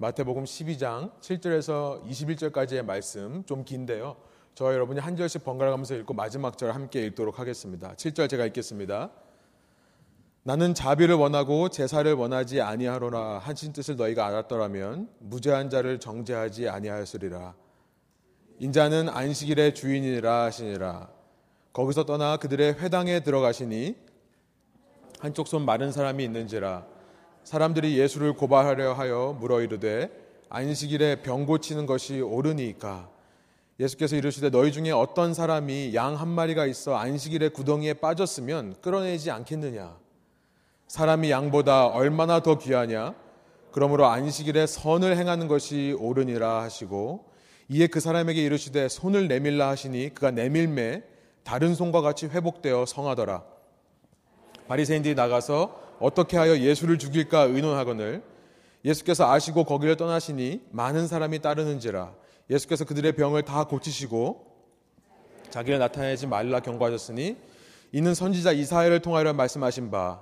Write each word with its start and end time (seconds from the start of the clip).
마태복음 0.00 0.44
12장 0.44 1.10
7절에서 1.18 2.04
21절까지의 2.04 2.84
말씀 2.84 3.42
좀 3.46 3.64
긴데요. 3.64 4.14
저 4.54 4.72
여러분이 4.72 5.00
한 5.00 5.16
절씩 5.16 5.42
번갈아 5.42 5.72
가면서 5.72 5.96
읽고 5.96 6.14
마지막 6.14 6.56
절 6.56 6.70
함께 6.70 7.04
읽도록 7.06 7.40
하겠습니다. 7.40 7.94
7절 7.94 8.30
제가 8.30 8.46
읽겠습니다. 8.46 9.10
나는 10.44 10.72
자비를 10.72 11.16
원하고 11.16 11.68
제사를 11.68 12.14
원하지 12.14 12.60
아니하노라 12.60 13.38
하신 13.38 13.72
뜻을 13.72 13.96
너희가 13.96 14.24
알았더라면 14.26 15.08
무죄한 15.18 15.68
자를 15.68 15.98
정죄하지 15.98 16.68
아니하였으리라. 16.68 17.56
인자는 18.60 19.08
안식일의 19.08 19.74
주인이라 19.74 20.44
하시니라. 20.44 21.10
거기서 21.72 22.04
떠나 22.04 22.36
그들의 22.36 22.74
회당에 22.74 23.18
들어가시니 23.18 23.96
한쪽 25.18 25.48
손 25.48 25.64
마른 25.64 25.90
사람이 25.90 26.22
있는지라 26.22 26.97
사람들이 27.48 27.98
예수를 27.98 28.34
고발하려 28.34 28.92
하여 28.92 29.34
물어 29.40 29.62
이르되 29.62 30.10
안식일에 30.50 31.22
병 31.22 31.46
고치는 31.46 31.86
것이 31.86 32.20
옳으니까. 32.20 33.08
예수께서 33.80 34.16
이르시되 34.16 34.50
너희 34.50 34.70
중에 34.70 34.90
어떤 34.90 35.32
사람이 35.32 35.94
양 35.94 36.14
한 36.16 36.28
마리가 36.28 36.66
있어 36.66 36.94
안식일에 36.96 37.48
구덩이에 37.48 37.94
빠졌으면 37.94 38.74
끌어내지 38.82 39.30
않겠느냐? 39.30 39.96
사람이 40.88 41.30
양보다 41.30 41.86
얼마나 41.86 42.42
더 42.42 42.58
귀하냐? 42.58 43.14
그러므로 43.72 44.04
안식일에 44.08 44.66
선을 44.66 45.16
행하는 45.16 45.48
것이 45.48 45.96
옳으니라 45.98 46.60
하시고 46.60 47.30
이에 47.70 47.86
그 47.86 48.00
사람에게 48.00 48.44
이르시되 48.44 48.90
손을 48.90 49.26
내밀라 49.26 49.70
하시니 49.70 50.12
그가 50.12 50.32
내밀매 50.32 51.02
다른 51.44 51.74
손과 51.74 52.02
같이 52.02 52.26
회복되어 52.26 52.84
성하더라. 52.84 53.42
바리새인들이 54.68 55.14
나가서 55.14 55.87
어떻게 56.00 56.36
하여 56.36 56.58
예수를 56.58 56.98
죽일까 56.98 57.42
의논하거늘 57.42 58.22
예수께서 58.84 59.30
아시고 59.30 59.64
거기를 59.64 59.96
떠나시니 59.96 60.62
많은 60.70 61.06
사람이 61.06 61.40
따르는지라 61.40 62.12
예수께서 62.50 62.84
그들의 62.84 63.12
병을 63.12 63.42
다 63.42 63.64
고치시고 63.64 64.46
자기를 65.50 65.78
나타내지 65.78 66.26
말라 66.26 66.60
경고하셨으니 66.60 67.36
이는 67.92 68.14
선지자 68.14 68.52
이사야를 68.52 69.00
통하여 69.00 69.32
말씀하신 69.32 69.90
바 69.90 70.20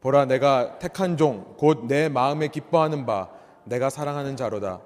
보라 0.00 0.26
내가 0.26 0.78
택한 0.78 1.16
종 1.16 1.56
곧 1.60 1.86
내 1.86 2.08
마음에 2.08 2.48
기뻐하는 2.48 3.04
바 3.04 3.28
내가 3.64 3.90
사랑하는 3.90 4.36
자로다. 4.36 4.80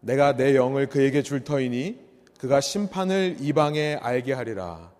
내가 0.00 0.36
내 0.36 0.54
영을 0.54 0.88
그에게 0.88 1.22
줄 1.22 1.44
터이니 1.44 1.98
그가 2.38 2.60
심판을 2.60 3.36
이방에 3.40 3.98
알게 4.00 4.32
하리라. 4.32 4.92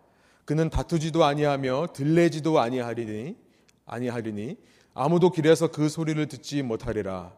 그는 0.44 0.70
다투지도 0.70 1.24
아니하며 1.24 1.88
들레지도 1.92 2.58
아니하리니 2.58 3.36
아니하리니 3.88 4.56
아무도 4.94 5.30
길에서 5.30 5.68
그 5.68 5.88
소리를 5.88 6.26
듣지 6.28 6.62
못하리라. 6.62 7.32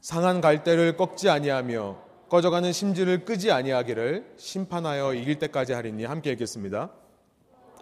상한 0.00 0.40
갈대를 0.40 0.96
꺾지 0.96 1.28
아니하며 1.28 1.98
꺼져가는 2.28 2.70
심지를 2.72 3.24
끄지 3.24 3.50
아니하기를 3.50 4.34
심판하여 4.36 5.14
이길 5.14 5.38
때까지 5.38 5.72
하리니 5.72 6.04
함께 6.04 6.30
읽겠습니다. 6.32 6.90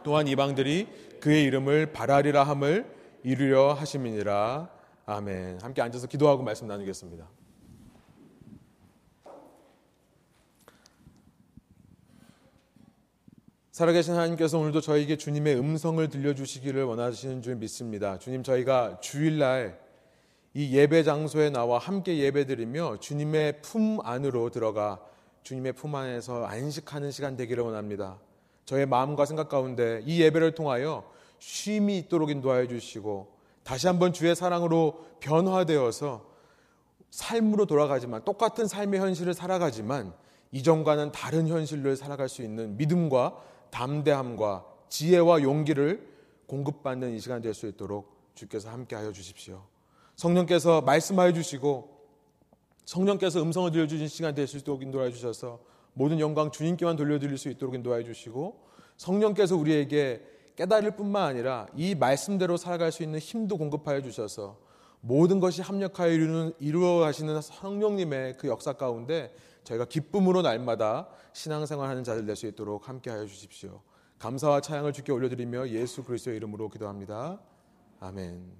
또한 0.04 0.28
이방들이 0.28 0.86
그의 1.20 1.42
이름을 1.44 1.92
바라리라 1.92 2.44
함을 2.44 2.86
이루려 3.24 3.72
하심이니라. 3.72 4.70
아멘. 5.06 5.58
함께 5.62 5.82
앉아서 5.82 6.06
기도하고 6.06 6.44
말씀 6.44 6.68
나누겠습니다. 6.68 7.35
살아계신 13.76 14.14
하나님께서 14.14 14.58
오늘도 14.58 14.80
저에게 14.80 15.18
주님의 15.18 15.58
음성을 15.58 16.08
들려주시기를 16.08 16.84
원하시는 16.84 17.42
줄 17.42 17.56
믿습니다. 17.56 18.18
주님, 18.18 18.42
저희가 18.42 19.00
주일날 19.00 19.78
이 20.54 20.74
예배 20.74 21.02
장소에 21.02 21.50
나와 21.50 21.76
함께 21.76 22.16
예배드리며 22.16 23.00
주님의 23.00 23.60
품 23.60 23.98
안으로 24.02 24.48
들어가 24.48 24.98
주님의 25.42 25.74
품 25.74 25.94
안에서 25.94 26.46
안식하는 26.46 27.10
시간 27.10 27.36
되기를 27.36 27.62
원합니다. 27.64 28.18
저의 28.64 28.86
마음과 28.86 29.26
생각 29.26 29.50
가운데 29.50 30.00
이 30.06 30.22
예배를 30.22 30.54
통하여 30.54 31.04
쉼이 31.38 31.98
있도록 31.98 32.30
인도하여 32.30 32.68
주시고 32.68 33.30
다시 33.62 33.88
한번 33.88 34.14
주의 34.14 34.34
사랑으로 34.34 35.04
변화되어서 35.20 36.24
삶으로 37.10 37.66
돌아가지만 37.66 38.24
똑같은 38.24 38.68
삶의 38.68 39.00
현실을 39.00 39.34
살아가지만 39.34 40.14
이전과는 40.52 41.12
다른 41.12 41.46
현실로 41.46 41.94
살아갈 41.94 42.30
수 42.30 42.40
있는 42.40 42.78
믿음과 42.78 43.54
담대함과 43.76 44.64
지혜와 44.88 45.42
용기를 45.42 46.08
공급받는 46.46 47.14
이 47.14 47.20
시간 47.20 47.42
될 47.42 47.52
수 47.52 47.66
있도록 47.66 48.16
주께서 48.34 48.70
함께하여 48.70 49.12
주십시오. 49.12 49.64
성령께서 50.14 50.80
말씀하여 50.80 51.34
주시고 51.34 51.90
성령께서 52.86 53.42
음성을 53.42 53.70
들려주신 53.70 54.08
시간 54.08 54.34
될 54.34 54.46
수 54.46 54.56
있도록 54.56 54.82
인도하여 54.82 55.10
주셔서 55.10 55.60
모든 55.92 56.20
영광 56.20 56.50
주님께만 56.50 56.96
돌려드릴 56.96 57.36
수 57.36 57.50
있도록 57.50 57.74
인도하여 57.74 58.02
주시고 58.02 58.64
성령께서 58.96 59.56
우리에게 59.56 60.22
깨달을 60.56 60.96
뿐만 60.96 61.24
아니라 61.24 61.66
이 61.76 61.94
말씀대로 61.94 62.56
살아갈 62.56 62.92
수 62.92 63.02
있는 63.02 63.18
힘도 63.18 63.58
공급하여 63.58 64.00
주셔서 64.00 64.56
모든 65.02 65.38
것이 65.38 65.60
합력하여 65.60 66.10
이루는, 66.12 66.52
이루어 66.60 67.00
가시는 67.00 67.42
성령님의 67.42 68.38
그 68.38 68.48
역사 68.48 68.72
가운데 68.72 69.34
저희가 69.66 69.84
기쁨으로 69.84 70.42
날마다 70.42 71.08
신앙생활하는 71.32 72.04
자들 72.04 72.24
될 72.24 72.36
수 72.36 72.46
있도록 72.46 72.88
함께하여 72.88 73.26
주십시오. 73.26 73.80
감사와 74.18 74.60
찬양을 74.60 74.92
주께 74.92 75.12
올려드리며 75.12 75.68
예수 75.70 76.04
그리스도의 76.04 76.36
이름으로 76.36 76.68
기도합니다. 76.70 77.38
아멘. 78.00 78.52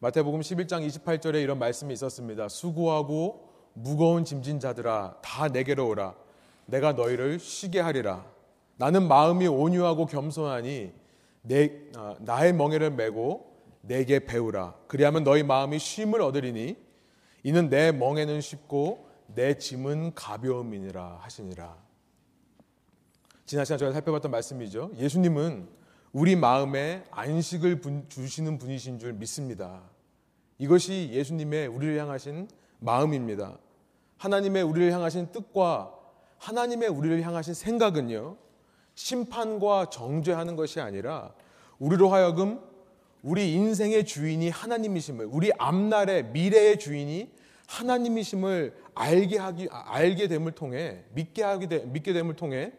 마태복음 0.00 0.40
11장 0.40 0.86
28절에 0.86 1.42
이런 1.42 1.58
말씀이 1.58 1.92
있었습니다. 1.94 2.48
수고하고 2.48 3.48
무거운 3.74 4.24
짐진 4.24 4.60
자들아 4.60 5.18
다 5.22 5.48
내게로 5.48 5.88
오라. 5.88 6.14
내가 6.66 6.92
너희를 6.92 7.38
쉬게 7.38 7.80
하리라. 7.80 8.24
나는 8.76 9.08
마음이 9.08 9.46
온유하고 9.46 10.06
겸손하니 10.06 10.92
내, 11.42 11.82
아, 11.96 12.16
나의 12.20 12.52
멍에를 12.52 12.90
메고 12.90 13.56
내게 13.80 14.24
배우라. 14.24 14.74
그리하면 14.86 15.24
너희 15.24 15.42
마음이 15.42 15.78
쉼을 15.78 16.20
얻으리니 16.20 16.76
이는 17.42 17.68
내 17.68 17.92
멍에는 17.92 18.40
쉽고 18.40 19.08
내 19.26 19.58
짐은 19.58 20.14
가벼움이니라 20.14 21.18
하시니라. 21.22 21.76
지난 23.46 23.64
시간 23.64 23.78
저희가 23.78 23.94
살펴봤던 23.94 24.30
말씀이죠. 24.30 24.90
예수님은 24.96 25.68
우리 26.12 26.36
마음에 26.36 27.04
안식을 27.10 27.80
주시는 28.08 28.58
분이신 28.58 28.98
줄 28.98 29.12
믿습니다. 29.12 29.82
이것이 30.58 31.10
예수님의 31.12 31.68
우리를 31.68 31.98
향하신 31.98 32.48
마음입니다. 32.80 33.58
하나님의 34.18 34.62
우리를 34.62 34.92
향하신 34.92 35.32
뜻과 35.32 35.94
하나님의 36.38 36.88
우리를 36.88 37.22
향하신 37.22 37.54
생각은요, 37.54 38.36
심판과 38.94 39.90
정죄하는 39.90 40.56
것이 40.56 40.80
아니라 40.80 41.32
우리로 41.78 42.08
하여금 42.08 42.60
우리 43.22 43.52
인생의 43.52 44.04
주인이 44.06 44.48
하나님이심을, 44.50 45.28
우리 45.30 45.50
앞날의 45.58 46.26
미래의 46.26 46.78
주인이 46.78 47.30
하나님이심을 47.66 48.74
알게 48.94 49.38
하기 49.38 49.68
알게 49.70 50.28
됨을 50.28 50.52
통해 50.52 51.04
믿게 51.12 51.42
하게 51.42 51.68
되, 51.68 51.78
믿게 51.84 52.12
됨을 52.12 52.34
통해 52.34 52.72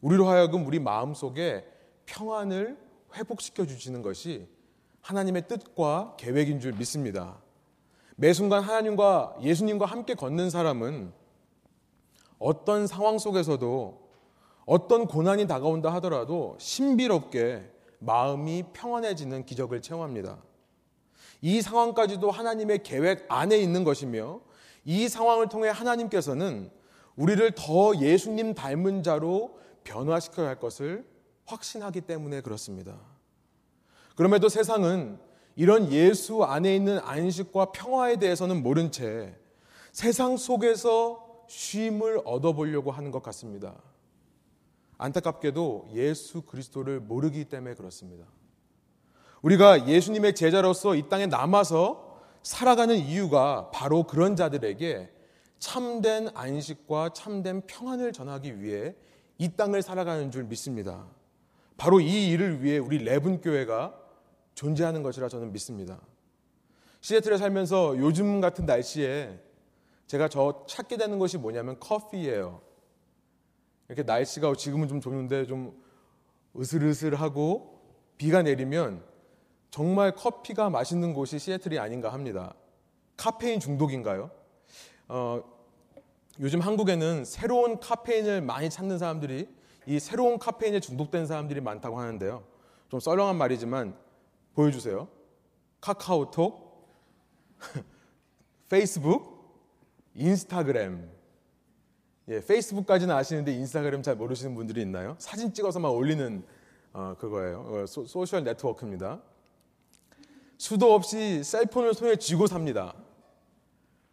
우리로 0.00 0.26
하여금 0.26 0.66
우리 0.66 0.78
마음 0.78 1.14
속에 1.14 1.64
평안을 2.06 2.78
회복시켜 3.14 3.66
주시는 3.66 4.02
것이 4.02 4.48
하나님의 5.02 5.48
뜻과 5.48 6.16
계획인 6.18 6.60
줄 6.60 6.72
믿습니다. 6.72 7.38
매 8.16 8.32
순간 8.32 8.62
하나님과 8.62 9.36
예수님과 9.42 9.84
함께 9.84 10.14
걷는 10.14 10.48
사람은 10.48 11.12
어떤 12.38 12.86
상황 12.86 13.18
속에서도 13.18 14.06
어떤 14.64 15.06
고난이 15.06 15.46
다가온다 15.46 15.92
하더라도 15.94 16.56
신비롭게 16.58 17.75
마음이 18.06 18.64
평안해지는 18.72 19.44
기적을 19.44 19.82
체험합니다. 19.82 20.38
이 21.42 21.60
상황까지도 21.60 22.30
하나님의 22.30 22.82
계획 22.82 23.26
안에 23.28 23.58
있는 23.58 23.84
것이며 23.84 24.40
이 24.84 25.08
상황을 25.08 25.48
통해 25.48 25.68
하나님께서는 25.68 26.70
우리를 27.16 27.52
더 27.56 27.96
예수님 27.96 28.54
닮은 28.54 29.02
자로 29.02 29.58
변화시켜야 29.84 30.48
할 30.48 30.60
것을 30.60 31.06
확신하기 31.44 32.02
때문에 32.02 32.40
그렇습니다. 32.40 32.98
그럼에도 34.14 34.48
세상은 34.48 35.18
이런 35.56 35.90
예수 35.92 36.44
안에 36.44 36.74
있는 36.74 36.98
안식과 36.98 37.72
평화에 37.72 38.16
대해서는 38.16 38.62
모른 38.62 38.90
채 38.92 39.34
세상 39.92 40.36
속에서 40.36 41.44
쉼을 41.48 42.20
얻어보려고 42.24 42.90
하는 42.90 43.10
것 43.10 43.22
같습니다. 43.22 43.74
안타깝게도 44.98 45.90
예수 45.92 46.42
그리스도를 46.42 47.00
모르기 47.00 47.44
때문에 47.44 47.74
그렇습니다. 47.74 48.26
우리가 49.42 49.86
예수님의 49.86 50.34
제자로서 50.34 50.94
이 50.94 51.08
땅에 51.08 51.26
남아서 51.26 52.20
살아가는 52.42 52.96
이유가 52.96 53.70
바로 53.72 54.04
그런 54.04 54.36
자들에게 54.36 55.10
참된 55.58 56.28
안식과 56.34 57.10
참된 57.10 57.62
평안을 57.66 58.12
전하기 58.12 58.60
위해 58.60 58.94
이 59.38 59.48
땅을 59.56 59.82
살아가는 59.82 60.30
줄 60.30 60.44
믿습니다. 60.44 61.06
바로 61.76 62.00
이 62.00 62.30
일을 62.30 62.62
위해 62.62 62.78
우리 62.78 62.98
레븐 62.98 63.40
교회가 63.40 63.94
존재하는 64.54 65.02
것이라 65.02 65.28
저는 65.28 65.52
믿습니다. 65.52 66.00
시애틀에 67.00 67.36
살면서 67.36 67.98
요즘 67.98 68.40
같은 68.40 68.64
날씨에 68.64 69.38
제가 70.06 70.28
저 70.28 70.64
찾게 70.66 70.96
되는 70.96 71.18
것이 71.18 71.36
뭐냐면 71.36 71.78
커피예요. 71.78 72.62
이렇게 73.88 74.02
날씨가 74.02 74.54
지금은 74.56 74.88
좀 74.88 75.00
좋은데 75.00 75.46
좀 75.46 75.80
으슬으슬하고 76.56 77.80
비가 78.16 78.42
내리면 78.42 79.02
정말 79.70 80.14
커피가 80.14 80.70
맛있는 80.70 81.12
곳이 81.12 81.38
시애틀이 81.38 81.78
아닌가 81.78 82.12
합니다. 82.12 82.54
카페인 83.16 83.60
중독인가요? 83.60 84.30
어, 85.08 85.42
요즘 86.40 86.60
한국에는 86.60 87.24
새로운 87.24 87.78
카페인을 87.80 88.40
많이 88.40 88.68
찾는 88.70 88.98
사람들이 88.98 89.48
이 89.86 89.98
새로운 90.00 90.38
카페인에 90.38 90.80
중독된 90.80 91.26
사람들이 91.26 91.60
많다고 91.60 91.98
하는데요. 91.98 92.44
좀 92.88 93.00
썰렁한 93.00 93.36
말이지만 93.36 93.96
보여주세요. 94.54 95.08
카카오톡, 95.80 96.88
페이스북, 98.68 99.36
인스타그램. 100.14 101.15
예, 102.28 102.40
페이스북까지는 102.44 103.14
아시는데 103.14 103.52
인스타그램 103.52 104.02
잘 104.02 104.16
모르시는 104.16 104.56
분들이 104.56 104.82
있나요? 104.82 105.14
사진 105.18 105.52
찍어서만 105.52 105.92
올리는 105.92 106.42
어, 106.92 107.14
그거예요. 107.18 107.60
어, 107.60 107.86
소, 107.86 108.04
social 108.04 108.42
network입니다. 108.42 109.20
수도 110.58 110.92
없이 110.92 111.44
cell 111.44 111.61
phone을 111.61 111.94
손에 111.94 112.16
쥐고 112.16 112.48
삽니다. 112.48 112.94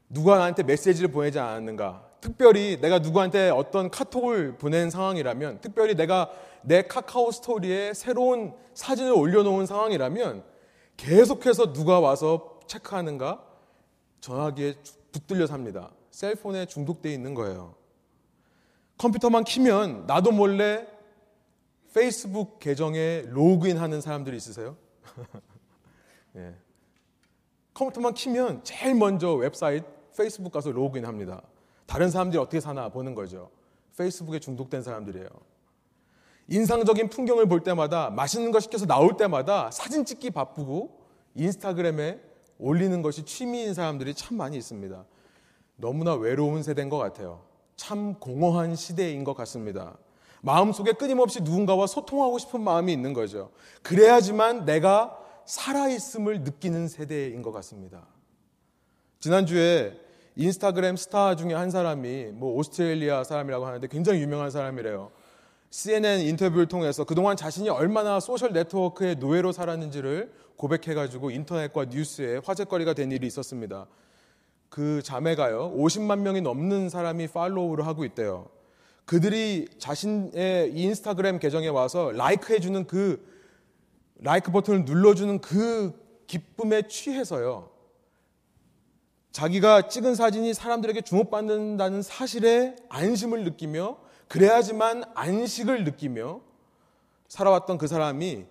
누가 0.10 0.38
나한테 0.38 0.62
메시지를 0.62 1.10
보내지 1.10 1.40
않았는가? 1.40 2.08
특별히 2.22 2.80
내가 2.80 3.00
누구한테 3.00 3.50
어떤 3.50 3.90
카톡을 3.90 4.58
보낸 4.58 4.92
상황이라면, 4.92 5.62
특별히 5.62 5.96
내가 5.96 6.30
내 6.62 6.84
카카오 6.84 7.32
스토리에 7.32 7.94
새로운 7.94 8.54
사진을 8.76 9.12
올려놓은 9.12 9.66
상황이라면, 9.66 10.44
계속해서 10.98 11.74
누가 11.74 12.00
와서 12.00 12.60
체크하는가? 12.68 13.44
전화기에 14.22 14.76
붙들려 15.12 15.48
삽니다. 15.48 15.92
cell 16.12 16.34
phone에 16.34 16.68
중독되어 16.68 17.12
있는 17.12 17.34
거예요. 17.34 17.76
컴퓨터만 19.04 19.44
키면 19.44 20.06
나도 20.08 20.32
몰래 20.32 20.88
페이스북 21.94 22.60
계정에 22.60 23.26
로그인 23.28 23.78
하는 23.78 24.00
사람들이 24.00 24.38
있으세요? 24.38 24.78
예. 26.38 26.56
컴퓨터만 27.74 28.14
키면 28.14 28.64
제일 28.64 28.96
먼저 28.96 29.34
웹사이트 29.34 29.86
페이스북 30.16 30.54
가서 30.54 30.72
로그인 30.72 31.06
합니다. 31.06 31.42
다른 31.86 32.10
사람들이 32.10 32.40
어떻게 32.40 32.62
사나 32.62 32.88
보는 32.88 33.14
거죠. 33.14 33.52
페이스북에 33.98 34.40
중독된 34.40 34.84
사람들이에요. 34.84 35.28
인상적인 36.48 37.10
풍경을 37.10 37.50
볼 37.50 37.62
때마다 37.62 38.10
맛있는 38.10 38.54
거 38.54 38.62
시켜서 38.62 38.86
나올 38.86 39.18
때마다 39.18 39.70
사진 39.72 40.06
찍기 40.06 40.32
바쁘고 40.32 41.02
인스타그램에 41.36 42.22
올리는 42.58 43.02
것이 43.02 43.26
취미인 43.26 43.74
사람들이 43.74 44.14
참 44.14 44.38
많이 44.38 44.56
있습니다. 44.56 45.04
너무나 45.76 46.14
외로운 46.14 46.64
세대인 46.64 46.88
것 46.88 46.98
같아요. 46.98 47.53
참 47.84 48.14
공허한 48.14 48.78
시대인 48.78 49.26
것 49.26 49.36
같습니다. 49.36 49.98
마음속에 50.42 50.94
끊임없이 50.94 51.42
누군가와 51.42 51.86
소통하고 51.86 52.40
싶은 52.40 52.62
마음이 52.62 52.94
있는 52.94 53.12
거죠. 53.12 53.52
그래야지만 53.82 54.64
내가 54.64 55.20
살아있음을 55.46 56.44
느끼는 56.44 56.88
세대인 56.88 57.42
것 57.42 57.52
같습니다. 57.52 58.08
지난주에 59.20 60.00
인스타그램 60.38 60.96
스타 60.96 61.36
중에 61.36 61.54
한 61.54 61.72
사람이 61.72 62.28
뭐 62.32 62.56
오스트레일리아 62.56 63.26
사람이라고 63.26 63.66
하는데 63.66 63.86
굉장히 63.88 64.22
유명한 64.22 64.50
사람이래요. 64.50 65.12
CNN 65.70 66.22
인터뷰를 66.22 66.68
통해서 66.68 67.04
그동안 67.04 67.36
자신이 67.36 67.68
얼마나 67.68 68.22
social 68.22 68.54
network의 68.54 69.18
노예로 69.18 69.52
살았는지를 69.52 70.32
고백해가지고 70.56 71.32
인터넷과 71.32 71.86
뉴스에 71.86 72.40
화제거리가 72.46 72.94
된 72.94 73.12
일이 73.12 73.28
있었습니다. 73.28 73.88
그 74.74 75.04
자매가요, 75.04 75.72
50만 75.78 76.22
명이 76.22 76.42
넘는 76.42 76.90
사람이 76.90 77.28
follow를 77.28 77.86
하고 77.86 78.06
있대요. 78.06 78.50
그들이 79.06 79.68
자신의 79.78 80.72
인스타그램 80.74 81.38
계정에 81.38 81.68
와서 81.68 82.12
like 82.12 82.56
해주는 82.56 82.88
그 82.88 83.24
like 84.16 84.52
버튼을 84.52 84.86
눌러주는 84.86 85.42
그 85.42 85.94
기쁨에 86.26 86.88
취해서요. 86.88 87.70
자기가 89.32 89.90
찍은 89.90 90.16
사진이 90.16 90.56
사람들에게 90.56 91.02
주목받는다는 91.02 92.02
사실에 92.02 92.76
안심을 92.90 93.44
느끼며 93.44 94.00
그래야지만 94.28 95.04
안식을 95.14 95.84
느끼며 95.84 96.42
살아왔던 97.28 97.78
그 97.78 97.86
사람이 97.86 98.46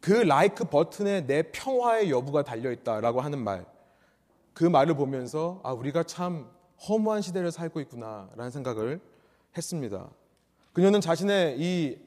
그 0.00 0.10
like 0.14 0.64
버튼에 0.64 1.28
내 1.28 1.42
평화의 1.42 2.10
여부가 2.10 2.42
달려있다라고 2.42 3.20
하는 3.20 3.38
말. 3.38 3.72
그 4.54 4.64
말을 4.64 4.94
보면서 4.94 5.60
아, 5.64 5.72
우리가 5.72 6.04
참 6.04 6.48
허무한 6.88 7.22
시대를 7.22 7.50
살고 7.50 7.80
있구나라는 7.80 8.50
생각을 8.50 9.00
했습니다. 9.56 10.08
그녀는 10.72 11.00
자신의 11.00 11.56
이 11.58 11.98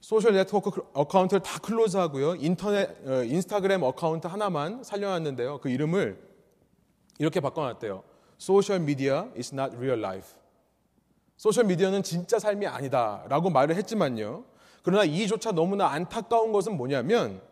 social 0.00 0.32
network 0.32 0.70
account를 0.92 1.42
다 1.42 1.58
close하고요. 1.58 2.36
인터넷 2.36 3.06
어, 3.06 3.22
인스타그램 3.24 3.82
account 3.82 4.26
하나만 4.26 4.82
살려놨는데요. 4.82 5.58
그 5.58 5.68
이름을 5.68 6.18
이렇게 7.18 7.40
바꿔놨대요. 7.40 8.02
Social 8.38 8.80
media 8.80 9.28
is 9.36 9.54
not 9.54 9.76
real 9.76 9.98
life. 9.98 10.38
소셜 11.36 11.64
미디어는 11.64 12.02
진짜 12.02 12.38
삶이 12.38 12.66
아니다라고 12.66 13.50
말을 13.50 13.74
했지만요. 13.76 14.44
그러나 14.82 15.04
이조차 15.04 15.52
너무나 15.52 15.88
안타까운 15.88 16.52
것은 16.52 16.76
뭐냐면 16.76 17.42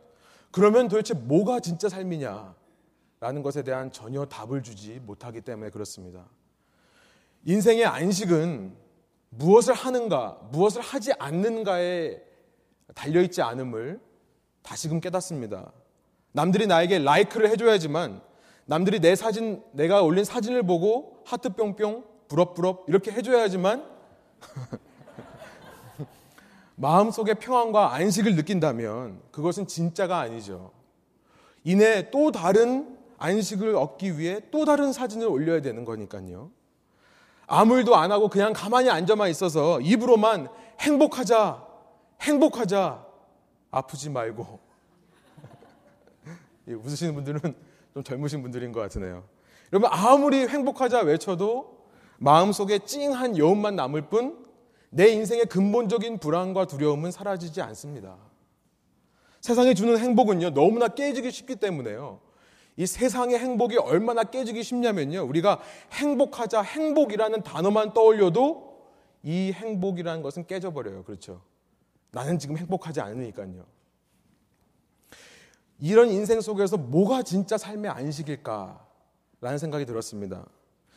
그러면 0.51 0.89
도대체 0.89 1.13
뭐가 1.13 1.61
진짜 1.61 1.91
삶이냐 1.91 2.55
라는 3.21 3.43
것에 3.43 3.63
대한 3.63 3.91
전혀 3.91 4.25
답을 4.25 4.63
주지 4.63 5.01
못하기 5.01 5.41
때문에 5.41 5.71
그렇습니다. 5.71 6.27
인생의 7.45 7.85
안식은 7.85 8.77
무엇을 9.31 9.75
하는가, 9.75 10.39
무엇을 10.53 10.81
하지 10.83 11.13
않는가에 11.19 12.21
달려있지 12.95 13.43
않음을 13.43 14.01
다시금 14.63 15.01
깨닫습니다. 15.01 15.73
남들이 16.33 16.67
나에게 16.67 16.99
라이크를 16.99 17.51
해줘야지만 17.51 18.21
남들이 18.67 19.01
내 19.01 19.17
사진, 19.17 19.63
내가 19.73 20.03
올린 20.03 20.25
사진을 20.25 20.63
보고 20.63 21.23
하트 21.25 21.51
뿅뿅, 21.55 22.05
부럽부럽 22.29 22.85
이렇게 22.87 23.11
해줘야지만 23.11 23.85
마음속에 26.77 27.35
평안과 27.35 27.95
안식을 27.95 28.37
느낀다면 28.37 29.23
그것은 29.33 29.67
진짜가 29.67 30.19
아니죠. 30.19 30.71
이내 31.65 32.11
또 32.11 32.31
다른 32.31 32.98
안식을 33.19 33.77
얻기 33.77 34.19
위해 34.19 34.41
또 34.51 34.65
다른 34.65 34.93
사진을 34.93 35.27
올려야 35.27 35.61
되는 35.61 35.85
거니까요. 35.85 36.51
아무 37.47 37.79
일도 37.79 37.97
안 37.97 38.13
하고 38.13 38.29
그냥 38.29 38.53
가만히 38.53 38.91
앉아만 38.91 39.31
있어서 39.31 39.81
입으로만 39.81 40.49
행복하자, 40.81 41.67
행복하자, 42.23 43.07
아프지 43.71 44.11
말고. 44.11 44.61
웃으시는 46.69 47.15
분들은 47.15 47.41
좀 47.95 48.03
젊으신 48.03 48.43
분들인 48.43 48.73
것 48.73 48.81
같으네요. 48.81 49.25
여러분, 49.73 49.91
아무리 49.93 50.47
행복하자 50.47 51.01
외쳐도 51.01 51.79
마음속에 52.19 52.79
찡한 52.81 53.39
여운만 53.39 53.77
남을 53.77 54.03
뿐 54.09 54.49
내 54.91 55.09
인생의 55.09 55.47
근본적인 55.47 56.19
불안과 56.19 56.67
두려움은 56.67 57.11
사라지지 57.11 57.61
않습니다. 57.63 58.17
세상에 59.41 59.75
주는 59.75 59.99
행복은요, 59.99 60.51
너무나 60.51 60.89
깨지기 60.89 61.31
쉽기 61.31 61.57
때문에요. 61.57 62.21
이 62.79 62.87
세상의 62.87 63.41
행복이 63.41 63.77
얼마나 63.77 64.23
깨지기 64.23 64.63
쉽냐면요. 64.63 65.25
우리가 65.25 65.61
행복하자, 65.93 66.63
행복이라는 66.63 67.43
단어만 67.43 67.93
떠올려도 67.93 68.79
이 69.25 69.51
행복이라는 69.53 70.23
것은 70.23 70.47
깨져버려요. 70.47 71.03
그렇죠. 71.03 71.43
나는 72.13 72.39
지금 72.39 72.57
행복하지 72.57 73.01
않으니까요. 73.01 73.67
이런 75.81 76.09
인생 76.11 76.41
속에서 76.41 76.77
뭐가 76.77 77.25
진짜 77.25 77.59
삶의 77.59 77.91
안식일까? 77.91 78.87
라는 79.41 79.59
생각이 79.59 79.85
들었습니다. 79.85 80.47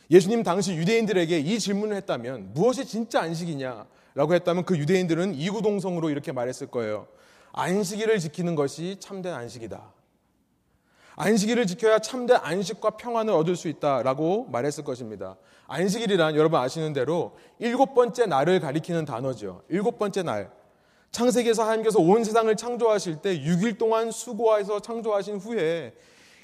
예수님 0.08 0.44
당시 0.44 0.74
유대인들에게 0.74 1.36
이 1.40 1.58
질문을 1.58 1.96
했다면 1.96 2.52
무엇이 2.54 2.86
진짜 2.86 3.22
안식이냐? 3.22 3.86
라고 4.14 4.34
했다면 4.34 4.66
그 4.66 4.78
유대인들은 4.78 5.34
이구동성으로 5.34 6.10
이렇게 6.10 6.30
말했을 6.30 6.68
거예요. 6.68 7.08
안식일을 7.52 8.20
지키는 8.20 8.54
것이 8.54 8.98
참된 9.00 9.34
안식이다. 9.34 10.01
안식일을 11.16 11.66
지켜야 11.66 11.98
참된 11.98 12.38
안식과 12.42 12.90
평안을 12.90 13.32
얻을 13.34 13.56
수 13.56 13.68
있다라고 13.68 14.46
말했을 14.50 14.84
것입니다. 14.84 15.36
안식일이란 15.66 16.36
여러분 16.36 16.58
아시는 16.60 16.92
대로 16.92 17.36
일곱 17.58 17.94
번째 17.94 18.26
날을 18.26 18.60
가리키는 18.60 19.04
단어죠. 19.04 19.62
일곱 19.68 19.98
번째 19.98 20.22
날. 20.22 20.50
창세기에서 21.10 21.62
하나님께서 21.64 22.00
온 22.00 22.24
세상을 22.24 22.54
창조하실 22.56 23.16
때 23.16 23.38
6일 23.38 23.78
동안 23.78 24.10
수고하여서 24.10 24.80
창조하신 24.80 25.36
후에 25.36 25.94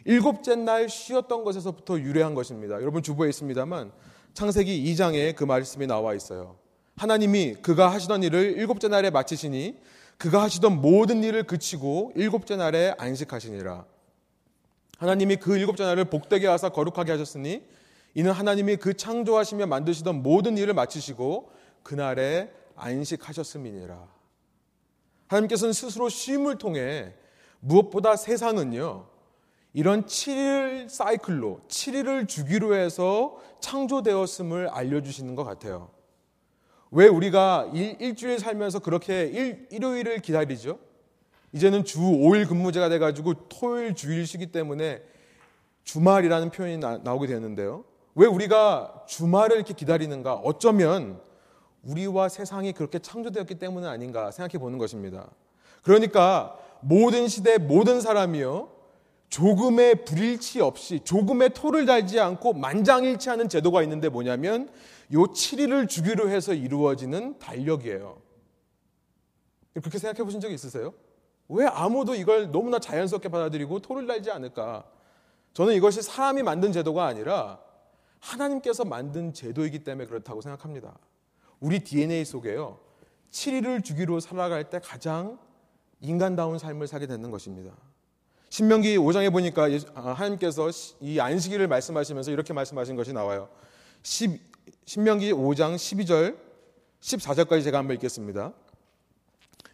일곱째 0.04 0.54
날 0.56 0.88
쉬었던 0.88 1.42
것에서부터 1.44 1.98
유래한 2.00 2.34
것입니다. 2.34 2.74
여러분 2.76 3.02
주보에 3.02 3.30
있습니다만 3.30 3.90
창세기 4.34 4.84
2장에 4.92 5.34
그 5.34 5.44
말씀이 5.44 5.86
나와 5.86 6.14
있어요. 6.14 6.56
하나님이 6.96 7.54
그가 7.62 7.90
하시던 7.92 8.22
일을 8.22 8.58
일곱째 8.58 8.88
날에 8.88 9.10
마치시니 9.10 9.78
그가 10.18 10.42
하시던 10.42 10.80
모든 10.80 11.22
일을 11.22 11.44
그치고 11.44 12.12
일곱째 12.14 12.56
날에 12.56 12.94
안식하시니라. 12.98 13.84
하나님이 14.98 15.36
그 15.36 15.56
일곱 15.56 15.76
자녀를 15.76 16.04
복되게 16.06 16.46
하사 16.46 16.68
거룩하게 16.68 17.12
하셨으니 17.12 17.62
이는 18.14 18.32
하나님이 18.32 18.76
그 18.76 18.94
창조하시며 18.94 19.66
만드시던 19.66 20.22
모든 20.22 20.58
일을 20.58 20.74
마치시고 20.74 21.50
그날에 21.82 22.52
안식하셨음이니라. 22.74 24.06
하나님께서는 25.28 25.72
스스로 25.72 26.08
쉼을 26.08 26.58
통해 26.58 27.14
무엇보다 27.60 28.16
세상은요, 28.16 29.06
이런 29.72 30.06
7일 30.06 30.88
사이클로, 30.88 31.60
7일을 31.68 32.26
주기로 32.26 32.74
해서 32.74 33.38
창조되었음을 33.60 34.68
알려 34.68 35.00
주시는 35.00 35.34
것 35.34 35.44
같아요. 35.44 35.90
왜 36.90 37.06
우리가 37.06 37.70
일, 37.74 38.16
주일 38.16 38.38
살면서 38.38 38.78
그렇게 38.80 39.24
일, 39.26 39.68
일요일을 39.70 40.20
기다리죠? 40.20 40.78
이제는 41.52 41.84
주 41.84 42.00
5일 42.00 42.48
근무제가 42.48 42.88
돼가지고 42.88 43.48
토요일 43.48 43.94
주일 43.94 44.26
쉬기 44.26 44.48
때문에 44.48 45.02
주말이라는 45.84 46.50
표현이 46.50 46.78
나, 46.78 46.98
나오게 46.98 47.26
되는데요. 47.26 47.84
왜 48.14 48.26
우리가 48.26 49.04
주말을 49.06 49.56
이렇게 49.56 49.72
기다리는가? 49.74 50.34
어쩌면 50.34 51.20
우리와 51.82 52.28
세상이 52.28 52.72
그렇게 52.72 52.98
창조되었기 52.98 53.54
때문은 53.54 53.88
아닌가 53.88 54.30
생각해 54.30 54.58
보는 54.58 54.78
것입니다. 54.78 55.30
그러니까 55.82 56.58
모든 56.80 57.28
시대 57.28 57.58
모든 57.58 58.00
사람이요. 58.00 58.70
조금의 59.28 60.04
불일치 60.04 60.60
없이 60.60 61.00
조금의 61.04 61.50
토를 61.50 61.86
달지 61.86 62.18
않고 62.18 62.54
만장일치하는 62.54 63.48
제도가 63.48 63.82
있는데 63.82 64.08
뭐냐면 64.08 64.70
요 65.12 65.24
7일을 65.24 65.88
주기로 65.88 66.30
해서 66.30 66.54
이루어지는 66.54 67.38
달력이에요. 67.38 68.20
그렇게 69.74 69.98
생각해 69.98 70.24
보신 70.24 70.40
적 70.40 70.50
있으세요? 70.50 70.92
왜 71.48 71.66
아무도 71.66 72.14
이걸 72.14 72.50
너무나 72.50 72.78
자연스럽게 72.78 73.28
받아들이고 73.28 73.80
토를 73.80 74.06
달지 74.06 74.30
않을까? 74.30 74.84
저는 75.54 75.74
이것이 75.74 76.02
사람이 76.02 76.42
만든 76.42 76.72
제도가 76.72 77.06
아니라 77.06 77.58
하나님께서 78.20 78.84
만든 78.84 79.32
제도이기 79.32 79.84
때문에 79.84 80.06
그렇다고 80.06 80.40
생각합니다. 80.40 80.98
우리 81.60 81.80
DNA 81.80 82.24
속에요. 82.24 82.78
7일을 83.30 83.84
주기로 83.84 84.20
살아갈 84.20 84.70
때 84.70 84.80
가장 84.82 85.38
인간다운 86.00 86.58
삶을 86.58 86.86
살게 86.86 87.06
되는 87.06 87.30
것입니다. 87.30 87.72
신명기 88.50 88.96
5장에 88.96 89.30
보니까 89.30 89.68
아, 89.94 90.12
하나님께서 90.12 90.70
이 91.00 91.20
안식일을 91.20 91.68
말씀하시면서 91.68 92.30
이렇게 92.30 92.52
말씀하신 92.52 92.96
것이 92.96 93.12
나와요. 93.12 93.48
10, 94.02 94.40
신명기 94.86 95.32
5장 95.32 95.74
12절 95.74 96.36
14절까지 97.00 97.64
제가 97.64 97.78
한번 97.78 97.96
읽겠습니다. 97.96 98.52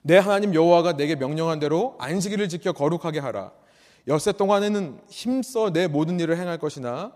내 0.06 0.18
하나님 0.18 0.54
여호와가 0.54 0.98
내게 0.98 1.16
명령한 1.16 1.58
대로 1.60 1.96
안식일을 1.98 2.50
지켜 2.50 2.72
거룩하게 2.72 3.20
하라. 3.20 3.52
엿새 4.06 4.32
동안에는 4.32 5.00
힘써 5.08 5.72
내 5.72 5.86
모든 5.86 6.20
일을 6.20 6.36
행할 6.38 6.58
것이나 6.58 7.12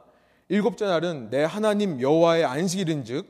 일곱째 0.48 0.86
날은 0.86 1.28
내 1.28 1.44
하나님 1.44 2.00
여호와의 2.00 2.46
안식일인즉 2.46 3.26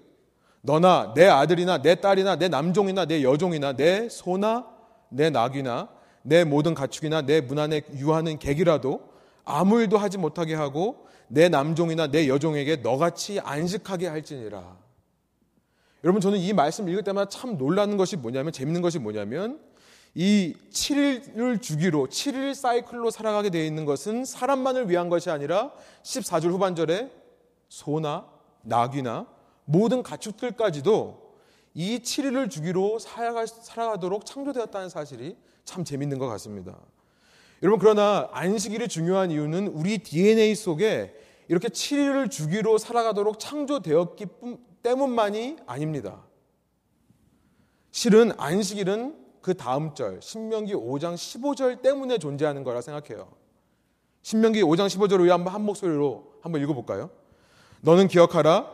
너나 0.62 1.12
내 1.16 1.26
아들이나 1.26 1.82
내 1.82 1.96
딸이나 1.96 2.36
내 2.36 2.46
남종이나 2.48 3.04
내 3.06 3.24
여종이나 3.24 3.72
내 3.72 4.08
소나 4.08 4.64
내 5.08 5.28
낙이나 5.28 5.88
내 6.22 6.44
모든 6.44 6.74
가축이나 6.74 7.22
내 7.22 7.40
문안에 7.40 7.82
유하는 7.96 8.38
객이라도 8.38 9.08
아무 9.44 9.80
일도 9.80 9.98
하지 9.98 10.18
못하게 10.18 10.54
하고 10.54 11.08
내 11.26 11.48
남종이나 11.48 12.06
내 12.06 12.28
여종에게 12.28 12.76
너같이 12.76 13.40
안식하게 13.40 14.06
할지니라. 14.06 14.87
여러분 16.04 16.20
저는 16.20 16.38
이 16.38 16.52
말씀 16.52 16.88
읽을 16.88 17.02
때마다 17.02 17.28
참 17.28 17.58
놀라는 17.58 17.96
것이 17.96 18.16
뭐냐면 18.16 18.52
재밌는 18.52 18.82
것이 18.82 18.98
뭐냐면 18.98 19.58
이 20.14 20.54
7일을 20.70 21.60
주기로 21.60 22.06
7일 22.06 22.54
사이클로 22.54 23.10
살아가게 23.10 23.50
되어 23.50 23.64
있는 23.64 23.84
것은 23.84 24.24
사람만을 24.24 24.88
위한 24.88 25.08
것이 25.08 25.30
아니라 25.30 25.72
14절 26.04 26.50
후반절에 26.50 27.10
소나 27.68 28.26
낙이나 28.62 29.26
모든 29.64 30.02
가축들까지도 30.02 31.28
이 31.74 31.98
7일을 31.98 32.48
주기로 32.48 32.98
살아가도록 32.98 34.24
창조되었다는 34.24 34.88
사실이 34.88 35.36
참 35.64 35.84
재밌는 35.84 36.18
것 36.18 36.28
같습니다. 36.28 36.78
여러분 37.62 37.80
그러나 37.80 38.28
안식일이 38.32 38.86
중요한 38.86 39.32
이유는 39.32 39.68
우리 39.68 39.98
DNA 39.98 40.54
속에 40.54 41.14
이렇게 41.48 41.68
7일을 41.68 42.30
주기로 42.30 42.78
살아가도록 42.78 43.40
창조되었기 43.40 44.26
때문만이 44.82 45.56
아닙니다. 45.66 46.22
실은 47.90 48.32
안식일은 48.36 49.16
그 49.40 49.54
다음 49.54 49.94
절 49.94 50.20
신명기 50.20 50.74
5장 50.74 51.14
15절 51.14 51.82
때문에 51.82 52.18
존재하는 52.18 52.64
거라 52.64 52.80
생각해요. 52.80 53.28
신명기 54.22 54.62
5장 54.62 54.86
15절 54.86 55.24
위에 55.24 55.30
한번 55.30 55.54
한 55.54 55.62
목소리로 55.62 56.34
한번 56.42 56.62
읽어볼까요? 56.62 57.10
너는 57.80 58.08
기억하라 58.08 58.70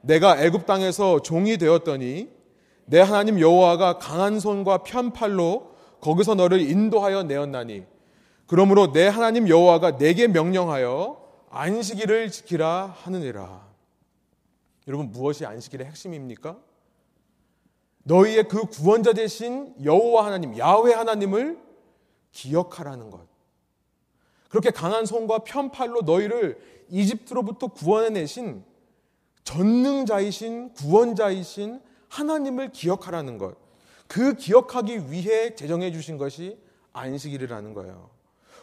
내가 0.00 0.42
애굽 0.42 0.66
땅에서 0.66 1.22
종이 1.22 1.58
되었더니 1.58 2.28
내 2.86 3.00
하나님 3.00 3.40
여호와가 3.40 3.98
강한 3.98 4.40
손과 4.40 4.78
편팔로 4.78 5.74
거기서 6.00 6.34
너를 6.34 6.60
인도하여 6.60 7.24
내었나니 7.24 7.84
그러므로 8.46 8.92
내 8.92 9.08
하나님 9.08 9.48
여호와가 9.48 9.96
내게 9.96 10.28
명령하여 10.28 11.24
안식일을 11.50 12.30
지키라 12.30 12.94
하느니라. 13.02 13.65
여러분 14.86 15.10
무엇이 15.10 15.44
안식일의 15.44 15.86
핵심입니까? 15.86 16.58
너희의 18.04 18.46
그 18.48 18.66
구원자 18.66 19.12
대신 19.12 19.74
여호와 19.82 20.26
하나님 20.26 20.56
야훼 20.56 20.94
하나님을 20.94 21.58
기억하라는 22.30 23.10
것. 23.10 23.26
그렇게 24.48 24.70
강한 24.70 25.06
손과 25.06 25.40
편팔로 25.40 26.02
너희를 26.02 26.58
이집트로부터 26.88 27.68
구원해내신 27.68 28.64
전능자이신 29.42 30.74
구원자이신 30.74 31.80
하나님을 32.08 32.70
기억하라는 32.70 33.38
것. 33.38 33.56
그 34.06 34.34
기억하기 34.34 35.10
위해 35.10 35.54
제정해 35.56 35.90
주신 35.90 36.16
것이 36.16 36.58
안식일이라는 36.92 37.74
거예요. 37.74 38.15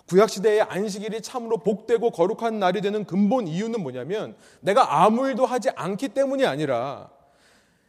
구약 0.09 0.29
시대의 0.29 0.61
안식일이 0.61 1.21
참으로 1.21 1.57
복되고 1.57 2.11
거룩한 2.11 2.59
날이 2.59 2.81
되는 2.81 3.05
근본 3.05 3.47
이유는 3.47 3.81
뭐냐면 3.81 4.35
내가 4.59 5.03
아무 5.03 5.27
일도 5.27 5.45
하지 5.45 5.69
않기 5.69 6.09
때문이 6.09 6.45
아니라 6.45 7.09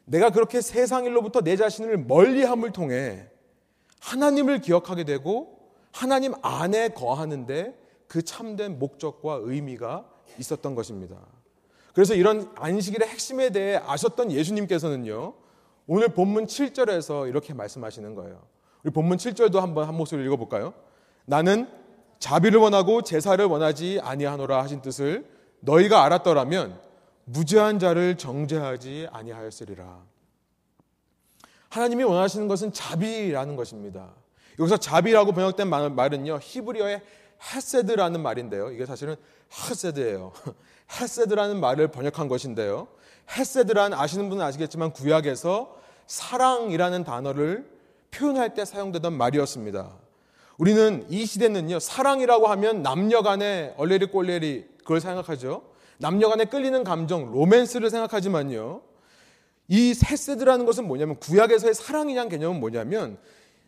내가 0.05 0.31
그렇게 0.31 0.61
세상 0.61 1.05
일로부터 1.05 1.41
내 1.41 1.57
자신을 1.57 1.99
멀리 1.99 2.45
함을 2.45 2.73
통해 2.73 3.29
하나님을 4.01 4.61
기억하게 4.61 5.05
되고 5.05 5.59
하나님 5.93 6.35
안에 6.43 6.91
거하는데 6.91 7.75
그 8.07 8.23
참된 8.23 8.79
목적과 8.79 9.41
의미가 9.43 10.05
있었던 10.39 10.75
것입니다. 10.75 11.17
그래서 11.95 12.15
이런 12.15 12.51
안식일의 12.57 13.09
핵심에 13.09 13.51
대해 13.51 13.77
아셨던 13.77 14.33
예수님께서는요. 14.33 15.35
오늘 15.87 16.09
본문 16.09 16.47
7절에서 16.47 17.29
이렇게 17.29 17.55
말씀하시는 17.55 18.15
거예요. 18.15 18.43
우리 18.83 18.93
본문 18.93 19.17
7절도 19.17 19.61
한번 19.61 19.87
한 19.89 19.95
목소리 19.95 20.25
읽어볼까요? 20.25 20.75
나는 21.25 21.69
자비를 22.25 22.59
원하고 22.59 23.03
제사를 23.03 23.45
원하지 23.45 24.01
아니하노라 24.03 24.63
하신 24.63 24.81
뜻을 24.81 25.29
너희가 25.61 26.05
알았더라면 26.05 26.81
무죄한 27.27 27.79
자를 27.79 28.17
정죄하지 28.17 29.09
아니하였으리라. 29.13 30.01
하나님이 31.69 32.03
원하시는 32.05 32.49
것은 32.49 32.73
자비라는 32.73 33.57
것입니다. 33.57 34.09
여기서 34.59 34.79
자비라고 34.79 35.33
번역된 35.33 35.69
말은요 35.69 36.39
히브리어의 36.41 37.03
헤세드라는 37.53 38.23
말인데요. 38.23 38.71
이게 38.71 38.87
사실은 38.87 39.17
헤세드예요. 39.69 40.33
헤세드라는 40.99 41.61
말을 41.61 41.89
번역한 41.89 42.29
것인데요. 42.29 42.89
헤세드란 43.37 43.93
아시는 43.93 44.31
분은 44.31 44.43
아시겠지만 44.43 44.95
구약에서 44.95 45.77
사랑이라는 46.07 47.05
단어를 47.05 47.71
표현할 48.11 48.55
때 48.55 48.65
사용되던 48.65 49.13
말이었습니다. 49.13 50.04
우리는 50.59 51.07
이 51.11 51.27
시대는요, 51.27 51.81
사랑이라고 51.81 52.47
하면 52.49 52.83
남녀 52.83 53.23
간의 53.23 53.75
얼레리 53.77 54.07
꼴레리 54.07 54.67
그걸 54.79 55.01
생각하죠. 55.01 55.63
남녀 55.99 56.29
간에 56.29 56.45
끌리는 56.45 56.85
감정, 56.85 57.33
로맨스를 57.33 57.91
생각하지만요. 57.91 58.83
이 59.69 59.95
헤세드라는 60.05 60.67
것은 60.67 60.87
뭐냐면 60.87 61.19
구약에서의 61.19 61.75
사랑이란 61.75 62.29
개념은 62.29 62.61
뭐냐면 62.61 63.19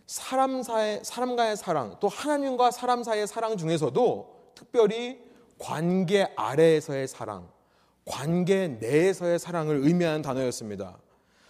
사람 0.07 0.63
사이 0.63 1.01
사람과의 1.03 1.57
사랑, 1.57 1.97
또 2.01 2.09
하나님과 2.09 2.71
사람 2.71 3.03
사이의 3.03 3.27
사랑 3.27 3.57
중에서도 3.57 4.53
특별히 4.55 5.19
관계 5.59 6.31
아래에서의 6.37 7.09
사랑, 7.09 7.49
관계 8.05 8.69
내에서의 8.69 9.39
사랑을 9.39 9.81
의미하는 9.83 10.23
단어였습니다. 10.23 10.99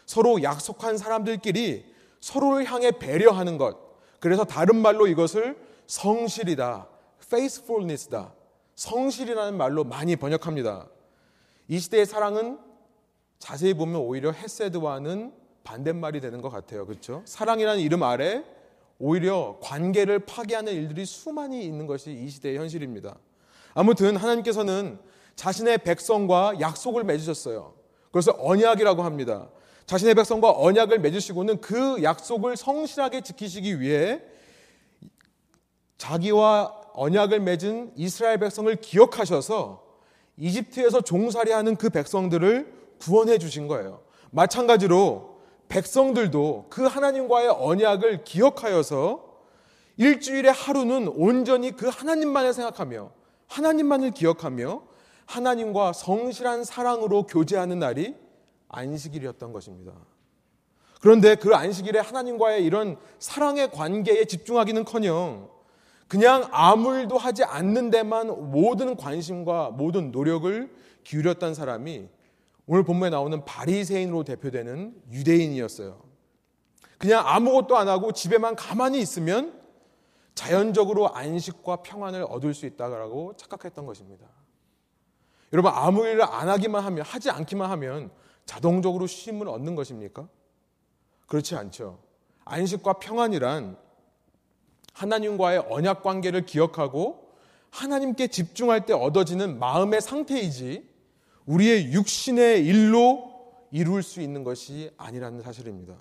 서로 0.07 0.43
약속한 0.43 0.97
사람들끼리 0.97 1.85
서로를 2.21 2.65
향해 2.65 2.93
배려하는 2.93 3.59
것. 3.59 3.86
그래서 4.21 4.45
다른 4.45 4.77
말로 4.77 5.07
이것을 5.07 5.57
성실이다, 5.87 6.89
faithfulness다, 7.23 8.33
성실이라는 8.75 9.57
말로 9.57 9.85
많이 9.85 10.17
번역합니다. 10.17 10.89
이 11.69 11.79
시대의 11.79 12.07
사랑은 12.07 12.59
자세히 13.39 13.75
보면 13.75 14.01
오히려 14.01 14.31
헤세드와는 14.31 15.33
반대말이 15.65 16.21
되는 16.21 16.41
것 16.41 16.49
같아요. 16.49 16.87
그렇죠? 16.87 17.23
사랑이라는 17.25 17.81
이름 17.81 18.03
아래 18.03 18.45
오히려 18.99 19.59
관계를 19.63 20.21
파괴하는 20.21 20.73
일들이 20.73 21.05
수많이 21.05 21.65
있는 21.65 21.87
것이 21.87 22.13
이 22.13 22.29
시대의 22.29 22.57
현실입니다. 22.59 23.17
아무튼 23.75 24.17
하나님께서는 24.17 24.99
자신의 25.35 25.79
백성과 25.79 26.61
약속을 26.61 27.05
맺으셨어요. 27.05 27.75
그래서 28.11 28.35
언약이라고 28.39 29.03
합니다. 29.03 29.49
자신의 29.87 30.15
백성과 30.17 30.51
언약을 30.51 30.99
맺으시고는 30.99 31.61
그 31.61 32.03
약속을 32.03 32.57
성실하게 32.57 33.21
지키시기 33.21 33.81
위해 33.81 34.21
자기와 35.97 36.75
언약을 36.95 37.41
맺은 37.41 37.93
이스라엘 37.97 38.39
백성을 38.39 38.75
기억하셔서 38.77 39.85
이집트에서 40.37 41.01
종살이하는 41.01 41.77
그 41.77 41.89
백성들을 41.91 42.73
구원해 42.99 43.39
주신 43.39 43.69
거예요. 43.69 44.03
마찬가지로 44.31 45.37
백성들도 45.69 46.67
그 46.69 46.85
하나님과의 46.85 47.49
언약을 47.49 48.25
기억하여서 48.25 49.25
일주일에 49.97 50.51
하루는 50.51 51.09
온전히 51.09 51.71
그 51.71 51.89
하나님만을 51.89 52.53
생각하며 52.53 53.11
하나님만을 53.47 54.11
기억하며 54.11 54.83
하나님과 55.27 55.93
성실한 55.93 56.65
사랑으로 56.65 57.25
교제하는 57.25 57.79
날이 57.79 58.15
안식일이었던 58.77 59.53
것입니다. 59.53 59.93
그런데 61.01 61.35
그 61.35 61.55
안식일에 61.55 61.99
하나님과의 61.99 62.65
이런 62.65 62.97
사랑의 63.19 63.71
관계에 63.71 64.25
집중하기는 64.25 64.85
커녕 64.85 65.51
그냥 66.09 66.49
아무 66.53 66.95
일도 66.97 67.19
하지 67.19 67.45
않는 67.45 67.91
데만 67.91 68.51
모든 68.51 68.97
관심과 68.97 69.71
모든 69.71 70.13
노력을 70.13 70.73
기울였던 71.05 71.55
사람이 71.55 72.09
오늘 72.67 72.85
본문에 72.85 73.11
나오는 73.11 73.45
바리새인으로 73.45 74.25
대표되는 74.25 75.03
유대인이었어요. 75.13 76.03
그냥 76.99 77.23
아무것도 77.27 77.77
안 77.77 77.89
하고 77.89 78.13
집에만 78.13 78.57
가만히 78.57 79.01
있으면 79.01 79.61
자연적으로 80.35 81.15
안식과 81.15 81.77
평안을 81.77 82.27
얻을 82.29 82.55
수 82.55 82.67
있다고 82.67 83.35
착각했던 83.37 83.87
것입니다. 83.87 84.27
여러분 85.53 85.73
아무 85.75 86.07
일을 86.07 86.23
안 86.23 86.49
하기만 86.49 86.85
하면 86.85 87.05
하지 87.05 87.31
않기만 87.31 87.71
하면 87.71 88.11
자동적으로 88.47 89.07
쉼을 89.07 89.49
얻는 89.49 89.75
것입니까? 89.75 90.29
그렇지 91.27 91.57
않죠. 91.57 91.99
안식과 92.45 92.95
평안이란 92.95 93.77
하나님과의 94.93 95.67
언약 95.69 96.03
관계를 96.03 96.47
기억하고 96.47 97.27
하나님께 97.71 98.29
집중할 98.29 98.87
때 98.87 98.95
얻어지는 98.95 99.59
마음의 99.59 100.01
상태이지 100.01 100.89
우리의 101.45 101.93
육신의 101.93 102.65
일로 102.65 103.37
이룰 103.71 104.03
수 104.03 104.21
있는 104.21 104.45
것이 104.45 104.91
아니라는 104.97 105.43
사실입니다. 105.43 105.95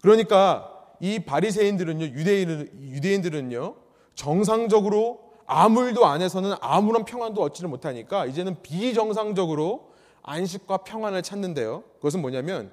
그러니까 0.00 0.68
이 1.00 1.18
바리새인들은요, 1.20 2.04
유대인, 2.04 2.70
유대인들은요, 2.80 3.76
정상적으로 4.14 5.32
아무 5.46 5.84
일도 5.84 6.06
안 6.06 6.22
해서는 6.22 6.54
아무런 6.60 7.04
평안도 7.04 7.42
얻지를 7.42 7.68
못하니까 7.68 8.26
이제는 8.26 8.62
비정상적으로 8.62 9.91
안식과 10.22 10.78
평안을 10.78 11.22
찾는데요. 11.22 11.82
그것은 11.96 12.20
뭐냐면 12.20 12.72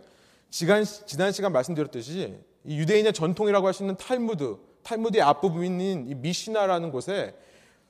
지난, 0.49 0.83
지난 0.83 1.31
시간 1.31 1.51
말씀드렸듯이 1.51 2.37
이 2.63 2.77
유대인의 2.77 3.13
전통이라고 3.13 3.67
할 3.67 3.73
수 3.73 3.83
있는 3.83 3.95
탈무드, 3.97 4.57
탈무드의 4.83 5.21
앞부분인 5.21 6.07
이 6.07 6.15
미시나라는 6.15 6.91
곳에 6.91 7.35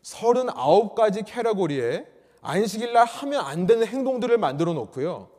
39가지 0.03 1.23
캐러고리에 1.25 2.05
안식일날 2.41 3.05
하면 3.05 3.45
안 3.45 3.67
되는 3.67 3.85
행동들을 3.85 4.37
만들어 4.37 4.73
놓고요. 4.73 5.29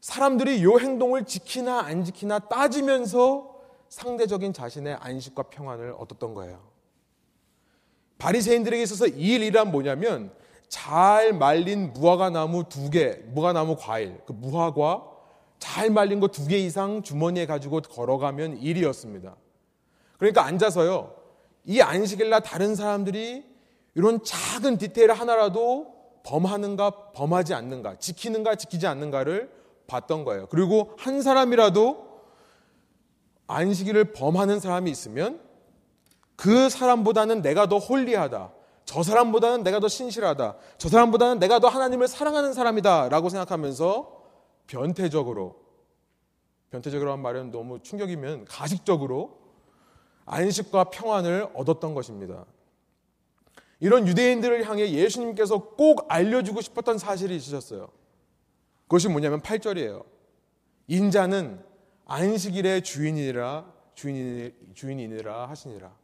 사람들이 0.00 0.58
이 0.58 0.66
행동을 0.66 1.24
지키나 1.24 1.80
안 1.80 2.04
지키나 2.04 2.40
따지면서 2.40 3.54
상대적인 3.88 4.52
자신의 4.52 4.96
안식과 5.00 5.44
평안을 5.44 5.94
얻었던 5.98 6.34
거예요. 6.34 6.60
바리새인들에게 8.18 8.82
있어서 8.82 9.06
이 9.06 9.34
일이란 9.34 9.70
뭐냐면 9.70 10.32
잘 10.68 11.32
말린 11.32 11.92
무화과 11.92 12.30
나무 12.30 12.64
두 12.68 12.90
개, 12.90 13.18
무화과 13.26 13.52
나무 13.52 13.76
과일, 13.78 14.20
그 14.26 14.32
무화과 14.32 15.04
잘 15.58 15.90
말린 15.90 16.20
거 16.20 16.28
두 16.28 16.46
개 16.48 16.58
이상 16.58 17.02
주머니에 17.02 17.46
가지고 17.46 17.80
걸어가면 17.80 18.58
일이었습니다. 18.58 19.36
그러니까 20.18 20.44
앉아서요. 20.44 21.14
이 21.64 21.80
안식일 21.80 22.28
날 22.30 22.42
다른 22.42 22.74
사람들이 22.74 23.44
이런 23.94 24.22
작은 24.22 24.78
디테일 24.78 25.12
하나라도 25.12 25.94
범하는가 26.24 27.12
범하지 27.12 27.54
않는가 27.54 27.98
지키는가 27.98 28.56
지키지 28.56 28.86
않는가를 28.86 29.50
봤던 29.86 30.24
거예요. 30.24 30.46
그리고 30.48 30.92
한 30.98 31.22
사람이라도 31.22 32.04
안식일을 33.46 34.12
범하는 34.12 34.58
사람이 34.60 34.90
있으면 34.90 35.40
그 36.36 36.68
사람보다는 36.68 37.42
내가 37.42 37.68
더 37.68 37.78
홀리하다. 37.78 38.52
저 38.94 39.02
사람보다는 39.02 39.64
내가 39.64 39.80
더 39.80 39.88
신실하다. 39.88 40.56
저 40.78 40.88
사람보다는 40.88 41.40
내가 41.40 41.58
더 41.58 41.66
하나님을 41.66 42.06
사랑하는 42.06 42.52
사람이다. 42.52 43.08
라고 43.08 43.28
생각하면서 43.28 44.22
변태적으로, 44.68 45.56
변태적으로 46.70 47.10
한 47.10 47.18
말은 47.18 47.50
너무 47.50 47.80
충격이면 47.82 48.44
가식적으로 48.44 49.36
안식과 50.26 50.90
평안을 50.90 51.48
얻었던 51.54 51.92
것입니다. 51.92 52.44
이런 53.80 54.06
유대인들을 54.06 54.64
향해 54.68 54.88
예수님께서 54.88 55.70
꼭 55.70 56.06
알려주고 56.08 56.60
싶었던 56.60 56.96
사실이 56.96 57.34
있으셨어요. 57.34 57.88
그것이 58.82 59.08
뭐냐면 59.08 59.42
8절이에요. 59.42 60.04
인자는 60.86 61.60
안식일의 62.04 62.84
주인이라 62.84 63.74
주인 63.96 64.54
주인이니라 64.72 65.48
하시니라. 65.48 66.03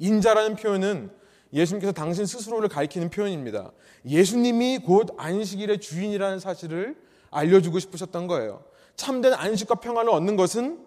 인자라는 0.00 0.56
표현은 0.56 1.10
예수님께서 1.52 1.92
당신 1.92 2.26
스스로를 2.26 2.68
가리키는 2.68 3.10
표현입니다. 3.10 3.70
예수님이 4.06 4.78
곧 4.78 5.14
안식일의 5.16 5.80
주인이라는 5.80 6.40
사실을 6.40 6.96
알려주고 7.30 7.78
싶으셨던 7.78 8.26
거예요. 8.26 8.64
참된 8.96 9.34
안식과 9.34 9.76
평안을 9.76 10.10
얻는 10.10 10.36
것은 10.36 10.84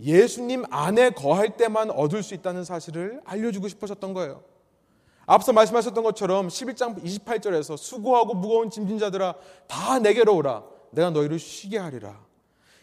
예수님 0.00 0.64
안에 0.70 1.10
거할 1.10 1.56
때만 1.56 1.90
얻을 1.90 2.22
수 2.22 2.34
있다는 2.34 2.64
사실을 2.64 3.20
알려주고 3.24 3.68
싶으셨던 3.68 4.14
거예요. 4.14 4.42
앞서 5.26 5.52
말씀하셨던 5.52 6.04
것처럼 6.04 6.48
11장 6.48 7.02
28절에서 7.02 7.76
수고하고 7.76 8.34
무거운 8.34 8.70
짐진 8.70 8.98
자들아 8.98 9.34
다 9.66 9.98
내게로 9.98 10.36
오라 10.36 10.64
내가 10.90 11.10
너희를 11.10 11.38
쉬게 11.38 11.78
하리라. 11.78 12.24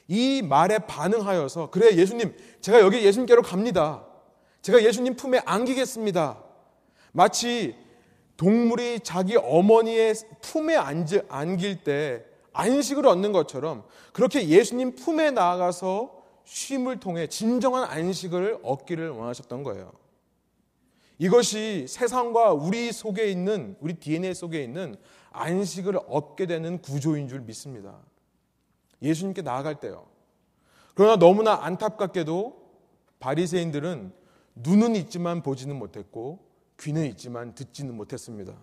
이 0.07 0.41
말에 0.41 0.79
반응하여서 0.79 1.69
그래 1.69 1.95
예수님 1.95 2.35
제가 2.61 2.79
여기 2.79 3.03
예수님께로 3.03 3.41
갑니다. 3.43 4.05
제가 4.61 4.83
예수님 4.83 5.15
품에 5.15 5.41
안기겠습니다. 5.45 6.43
마치 7.11 7.75
동물이 8.37 9.01
자기 9.01 9.35
어머니의 9.35 10.15
품에 10.41 10.75
안길 10.75 11.83
때 11.83 12.25
안식을 12.53 13.07
얻는 13.07 13.31
것처럼 13.31 13.83
그렇게 14.13 14.47
예수님 14.47 14.95
품에 14.95 15.31
나아가서 15.31 16.21
쉼을 16.43 16.99
통해 16.99 17.27
진정한 17.27 17.83
안식을 17.85 18.59
얻기를 18.63 19.09
원하셨던 19.09 19.63
거예요. 19.63 19.91
이것이 21.17 21.85
세상과 21.87 22.53
우리 22.53 22.91
속에 22.91 23.29
있는 23.29 23.75
우리 23.79 23.93
DNA 23.93 24.33
속에 24.33 24.63
있는 24.63 24.95
안식을 25.31 25.99
얻게 26.07 26.45
되는 26.47 26.81
구조인 26.81 27.27
줄 27.27 27.41
믿습니다. 27.41 27.99
예수님께 29.01 29.43
나아갈 29.43 29.79
때요. 29.79 30.07
그러나 30.95 31.15
너무나 31.17 31.63
안타깝게도 31.63 32.59
바리새인들은 33.19 34.20
눈은 34.55 34.95
있지만 34.95 35.41
보지는 35.41 35.77
못했고 35.77 36.45
귀는 36.79 37.05
있지만 37.07 37.53
듣지는 37.55 37.95
못했습니다. 37.95 38.53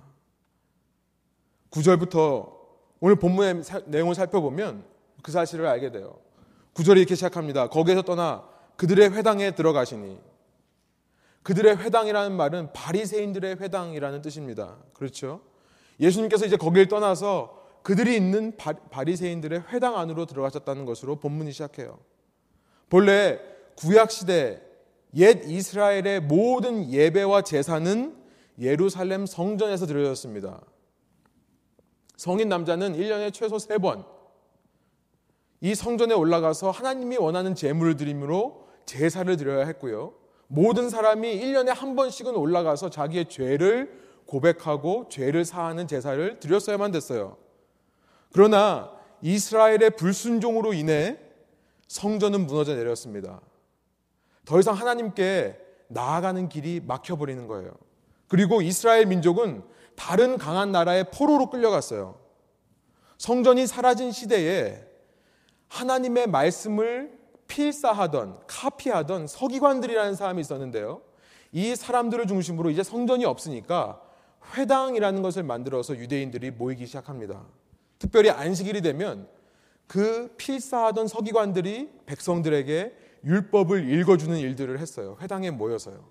9절부터 1.71 2.57
오늘 3.01 3.17
본문의 3.17 3.63
내용을 3.87 4.15
살펴보면 4.15 4.85
그 5.23 5.31
사실을 5.33 5.67
알게 5.67 5.93
돼요. 5.93 6.19
9절이 6.75 6.99
이렇게 6.99 7.15
시작합니다. 7.15 7.69
거기에서 7.69 8.03
떠나 8.03 8.49
그들의 8.77 9.13
회당에 9.13 9.53
들어가시니 9.53 10.19
그들의 11.43 11.79
회당이라는 11.79 12.37
말은 12.37 12.73
바리새인들의 12.73 13.57
회당이라는 13.61 14.23
뜻입니다. 14.23 14.77
그렇죠? 14.93 15.41
예수님께서 16.01 16.47
이제 16.47 16.57
거기를 16.57 16.89
떠나서 16.89 17.59
그들이 17.83 18.17
있는 18.17 18.57
바리새인들의 18.91 19.65
회당 19.69 19.97
안으로 19.97 20.27
들어가셨다는 20.27 20.85
것으로 20.85 21.17
본문이 21.17 21.53
시작해요. 21.53 21.99
본래 22.91 23.41
구약 23.77 24.11
시대 24.11 24.61
옛 25.17 25.43
이스라엘의 25.45 26.21
모든 26.21 26.91
예배와 26.91 27.43
제사는 27.43 28.17
예루살렘 28.61 29.27
성전에서 29.27 29.87
드려졌습니다. 29.87 30.61
성인 32.17 32.49
남자는 32.49 32.95
1년에 32.97 33.33
최소 33.33 33.57
3번 33.57 34.05
이 35.61 35.75
성전에 35.75 36.15
올라가서 36.15 36.71
하나님이 36.71 37.17
원하는 37.17 37.55
제물을 37.55 37.97
드림으로 37.97 38.69
제사를 38.87 39.37
드려야 39.37 39.67
했고요. 39.67 40.15
모든 40.47 40.89
사람이 40.89 41.41
1년에 41.41 41.69
한 41.69 41.95
번씩은 41.95 42.35
올라가서 42.35 42.91
자기의 42.91 43.29
죄를 43.29 44.09
고백하고 44.27 45.09
죄를 45.09 45.45
사하는 45.45 45.87
제사를 45.87 46.41
드렸어야만 46.41 46.91
됐어요. 46.93 47.37
그러나 48.33 48.93
이스라엘의 49.23 49.91
불순종으로 49.97 50.75
인해 50.75 51.19
성전은 51.89 52.47
무너져 52.47 52.75
내렸습니다. 52.75 53.41
더 54.49 54.59
이상 54.59 54.75
하나님께 54.75 55.61
나아가는 55.89 56.49
길이 56.49 56.81
막혀버리는 56.81 57.47
거예요. 57.49 57.71
그리고 58.29 58.63
이스라엘 58.63 59.05
민족은 59.05 59.63
다른 59.95 60.39
강한 60.39 60.73
나라의 60.73 61.11
포로로 61.11 61.51
끌려갔어요. 61.51 62.19
성전이 63.19 63.67
사라진 63.67 64.11
시대에 64.11 64.83
하나님의 65.69 66.29
말씀을 66.29 67.13
필사하던 67.47 68.39
카피하던 68.47 69.27
서기관들이라는 69.27 70.15
사람이 70.15 70.41
있었는데요. 70.41 71.03
이 71.53 71.77
사람들을 71.77 72.27
중심으로 72.27 72.71
이제 72.71 72.83
성전이 72.83 73.27
없으니까 73.27 74.01
회당이라는 74.57 75.21
것을 75.21 75.43
만들어서 75.43 75.95
유대인들이 75.95 76.53
모이기 76.53 76.87
시작합니다. 76.87 77.45
특별히 77.99 78.31
안식일이 78.31 78.81
되면 78.81 79.29
그 79.87 80.33
필사하던 80.39 81.07
서기관들이 81.07 81.91
백성들에게 82.07 83.08
율법을 83.25 83.91
읽어주는 83.91 84.37
일들을 84.37 84.79
했어요. 84.79 85.17
회당에 85.21 85.51
모여서요. 85.51 86.05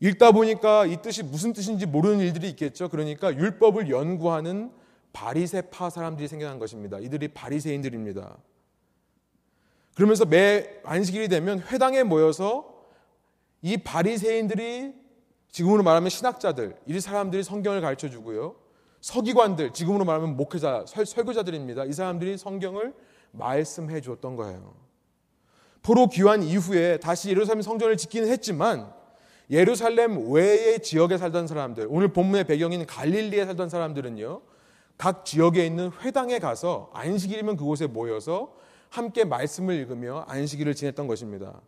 읽다 0.00 0.32
보니까 0.32 0.86
이 0.86 1.02
뜻이 1.02 1.22
무슨 1.22 1.52
뜻인지 1.52 1.86
모르는 1.86 2.20
일들이 2.20 2.48
있겠죠. 2.50 2.88
그러니까 2.88 3.34
율법을 3.34 3.90
연구하는 3.90 4.72
바리새파 5.12 5.90
사람들이 5.90 6.28
생겨난 6.28 6.58
것입니다. 6.58 6.98
이들이 6.98 7.28
바리새인들입니다. 7.28 8.38
그러면서 9.94 10.24
매 10.24 10.80
안식일이 10.84 11.28
되면 11.28 11.60
회당에 11.60 12.02
모여서 12.02 12.84
이 13.60 13.76
바리새인들이 13.76 14.94
지금으로 15.50 15.82
말하면 15.82 16.08
신학자들, 16.08 16.76
이 16.86 17.00
사람들이 17.00 17.42
성경을 17.42 17.80
가르쳐 17.80 18.08
주고요. 18.08 18.54
서기관들, 19.00 19.72
지금으로 19.72 20.04
말하면 20.04 20.36
목회자, 20.36 20.84
설, 20.86 21.04
설교자들입니다. 21.04 21.84
이 21.84 21.92
사람들이 21.92 22.38
성경을 22.38 22.94
말씀해 23.32 24.00
주었던 24.00 24.36
거예요. 24.36 24.74
포로 25.82 26.08
귀환 26.08 26.42
이후에 26.42 26.98
다시 26.98 27.30
예루살렘 27.30 27.62
성전을 27.62 27.96
짓기는 27.96 28.28
했지만 28.28 28.92
예루살렘 29.50 30.32
외의 30.32 30.80
지역에 30.80 31.18
살던 31.18 31.46
사람들, 31.46 31.86
오늘 31.90 32.12
본문의 32.12 32.44
배경인 32.44 32.86
갈릴리에 32.86 33.46
살던 33.46 33.68
사람들은요, 33.68 34.42
각 34.96 35.24
지역에 35.24 35.66
있는 35.66 35.90
회당에 36.02 36.38
가서 36.38 36.90
안식일이면 36.92 37.56
그곳에 37.56 37.86
모여서 37.86 38.54
함께 38.90 39.24
말씀을 39.24 39.74
읽으며 39.74 40.24
안식일을 40.28 40.74
지냈던 40.74 41.06
것입니다. 41.06 41.60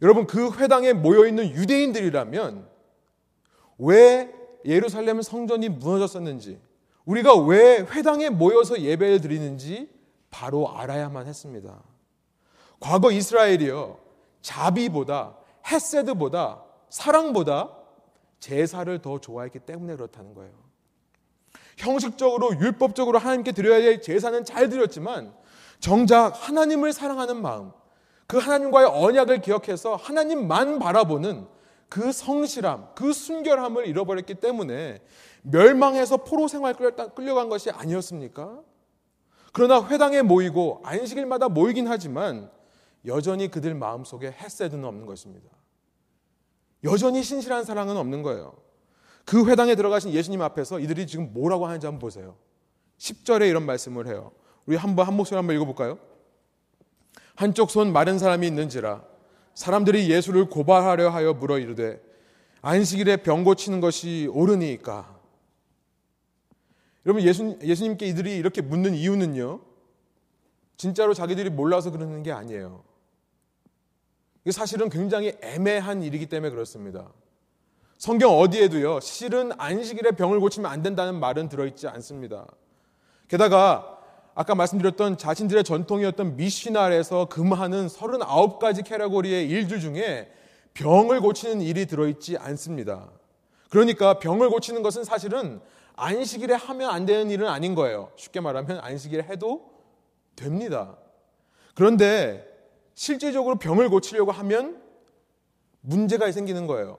여러분, 0.00 0.26
그 0.26 0.52
회당에 0.52 0.92
모여 0.92 1.26
있는 1.26 1.50
유대인들이라면 1.50 2.66
왜 3.78 4.32
예루살렘 4.64 5.20
성전이 5.20 5.68
무너졌었는지, 5.68 6.60
우리가 7.04 7.34
왜 7.36 7.80
회당에 7.80 8.30
모여서 8.30 8.80
예배를 8.80 9.20
드리는지 9.20 9.90
바로 10.30 10.70
알아야만 10.74 11.26
했습니다. 11.26 11.82
과거 12.80 13.12
이스라엘이요, 13.12 13.98
자비보다, 14.42 15.36
헤세드보다, 15.70 16.64
사랑보다 16.88 17.76
제사를 18.40 19.00
더 19.02 19.20
좋아했기 19.20 19.60
때문에 19.60 19.94
그렇다는 19.96 20.34
거예요. 20.34 20.52
형식적으로, 21.76 22.58
율법적으로 22.58 23.18
하나님께 23.18 23.52
드려야 23.52 23.80
될 23.80 24.00
제사는 24.00 24.44
잘 24.44 24.68
드렸지만, 24.68 25.34
정작 25.78 26.30
하나님을 26.30 26.92
사랑하는 26.92 27.40
마음, 27.40 27.72
그 28.26 28.38
하나님과의 28.38 28.86
언약을 28.86 29.40
기억해서 29.40 29.96
하나님만 29.96 30.78
바라보는 30.78 31.46
그 31.88 32.12
성실함, 32.12 32.94
그 32.94 33.12
순결함을 33.12 33.86
잃어버렸기 33.86 34.34
때문에 34.34 35.02
멸망해서 35.42 36.18
포로 36.18 36.48
생활 36.48 36.74
끌려간 36.74 37.48
것이 37.48 37.70
아니었습니까? 37.70 38.60
그러나 39.52 39.84
회당에 39.88 40.22
모이고 40.22 40.80
안식일마다 40.84 41.48
모이긴 41.48 41.88
하지만 41.88 42.50
여전히 43.06 43.48
그들 43.48 43.74
마음속에 43.74 44.30
햇새드는 44.30 44.84
없는 44.84 45.06
것입니다. 45.06 45.48
여전히 46.84 47.22
신실한 47.22 47.64
사랑은 47.64 47.96
없는 47.96 48.22
거예요. 48.22 48.54
그 49.24 49.48
회당에 49.48 49.74
들어가신 49.74 50.12
예수님 50.12 50.42
앞에서 50.42 50.80
이들이 50.80 51.06
지금 51.06 51.32
뭐라고 51.32 51.66
하는지 51.66 51.86
한번 51.86 52.00
보세요. 52.00 52.36
10절에 52.98 53.48
이런 53.48 53.64
말씀을 53.64 54.06
해요. 54.06 54.32
우리 54.66 54.76
한번 54.76 55.06
한 55.06 55.14
목소리 55.14 55.36
한번 55.36 55.56
읽어볼까요? 55.56 55.98
한쪽 57.34 57.70
손 57.70 57.92
마른 57.92 58.18
사람이 58.18 58.46
있는지라 58.46 59.02
사람들이 59.54 60.10
예수를 60.10 60.48
고발하려 60.48 61.10
하여 61.10 61.32
물어 61.32 61.58
이르되 61.58 62.00
안식일에 62.62 63.18
병 63.18 63.44
고치는 63.44 63.80
것이 63.80 64.28
옳으니까. 64.32 65.18
여러분 67.06 67.22
예수, 67.22 67.58
예수님께 67.62 68.06
이들이 68.06 68.36
이렇게 68.36 68.60
묻는 68.60 68.94
이유는요. 68.94 69.60
진짜로 70.76 71.14
자기들이 71.14 71.50
몰라서 71.50 71.90
그러는 71.90 72.22
게 72.22 72.32
아니에요. 72.32 72.89
이게 74.44 74.52
사실은 74.52 74.88
굉장히 74.88 75.32
애매한 75.42 76.02
일이기 76.02 76.26
때문에 76.26 76.50
그렇습니다. 76.50 77.12
성경 77.98 78.38
어디에도요, 78.38 79.00
실은 79.00 79.52
안식일에 79.58 80.12
병을 80.12 80.40
고치면 80.40 80.70
안 80.70 80.82
된다는 80.82 81.20
말은 81.20 81.50
들어있지 81.50 81.86
않습니다. 81.88 82.46
게다가 83.28 83.98
아까 84.34 84.54
말씀드렸던 84.54 85.18
자신들의 85.18 85.64
전통이었던 85.64 86.36
미시날에서 86.36 87.26
금하는 87.26 87.88
39가지 87.88 88.84
캐러고리의 88.84 89.48
일들 89.48 89.80
중에 89.80 90.32
병을 90.72 91.20
고치는 91.20 91.60
일이 91.60 91.84
들어있지 91.84 92.38
않습니다. 92.38 93.10
그러니까 93.68 94.18
병을 94.18 94.48
고치는 94.48 94.82
것은 94.82 95.04
사실은 95.04 95.60
안식일에 95.96 96.54
하면 96.54 96.90
안 96.90 97.04
되는 97.04 97.30
일은 97.30 97.48
아닌 97.48 97.74
거예요. 97.74 98.10
쉽게 98.16 98.40
말하면 98.40 98.78
안식일에 98.78 99.24
해도 99.24 99.70
됩니다. 100.36 100.96
그런데 101.74 102.49
실제적으로 103.00 103.54
병을 103.54 103.88
고치려고 103.88 104.30
하면 104.30 104.78
문제가 105.80 106.30
생기는 106.30 106.66
거예요. 106.66 106.98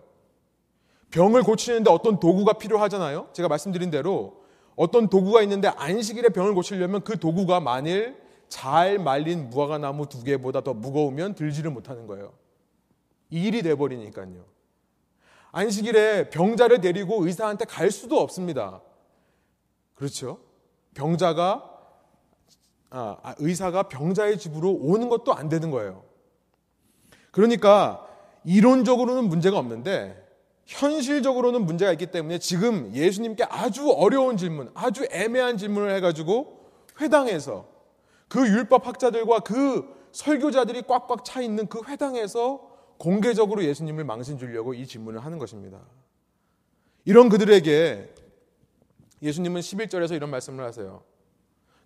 병을 1.12 1.44
고치는데 1.44 1.92
어떤 1.92 2.20
도구가 2.20 2.54
필요하잖아요. 2.54 3.30
제가 3.34 3.48
말씀드린 3.48 3.92
대로 3.92 4.42
어떤 4.76 5.10
도구가 5.10 5.44
있는데 5.44 5.68
안식일에 5.68 6.30
병을 6.30 6.56
고치려면 6.56 7.04
그 7.04 7.20
도구가 7.20 7.60
만일 7.60 8.20
잘 8.50 8.98
말린 8.98 9.52
무화과 9.52 9.78
나무 9.78 10.10
두 10.10 10.24
개보다 10.24 10.62
더 10.62 10.74
무거우면 10.74 11.36
들지를 11.36 11.70
못하는 11.70 12.08
거예요. 12.08 12.34
이 13.30 13.44
일이 13.44 13.62
돼버리니까요. 13.62 14.44
안식일에 15.52 16.32
병자를 16.32 16.82
데리고 16.82 17.24
의사한테 17.28 17.66
갈 17.66 17.92
수도 17.92 18.20
없습니다. 18.20 18.82
그렇죠? 19.94 20.40
병자가 20.96 21.71
아, 22.92 23.18
아 23.24 23.36
의사가 23.40 23.84
병자의 23.84 24.38
집으로 24.38 24.72
오는 24.72 25.10
것도 25.10 25.34
안 25.34 25.50
되는 25.50 25.72
거예요. 25.72 26.04
그러니까 27.32 28.08
이론적으로는 28.44 29.30
문제가 29.30 29.58
없는데 29.58 30.22
현실적으로는 30.66 31.66
문제가 31.66 31.92
있기 31.94 32.08
때문에 32.08 32.38
지금 32.40 32.94
예수님께 32.94 33.46
아주 33.46 33.90
어려운 33.92 34.38
질문, 34.38 34.70
아주 34.74 35.06
애매한 35.12 35.58
질문을 35.58 35.94
해가지고 35.96 36.70
회당에서 37.00 37.68
그 38.28 38.48
율법 38.48 38.88
학자들과 38.88 39.40
그 39.40 39.86
설교자들이 40.12 40.84
꽉꽉 40.84 41.26
차 41.26 41.42
있는 41.42 41.68
그 41.68 41.82
회당에서 41.88 42.70
공개적으로 42.98 43.64
예수님을 43.64 44.04
망신 44.04 44.38
주려고 44.38 44.74
이 44.74 44.86
질문을 44.86 45.24
하는 45.26 45.40
것입니다. 45.40 45.80
이런 47.06 47.30
그들에게 47.30 48.14
예수님은 49.22 49.62
11절에서 49.62 50.14
이런 50.16 50.30
말씀을 50.30 50.64
하세요. 50.64 51.04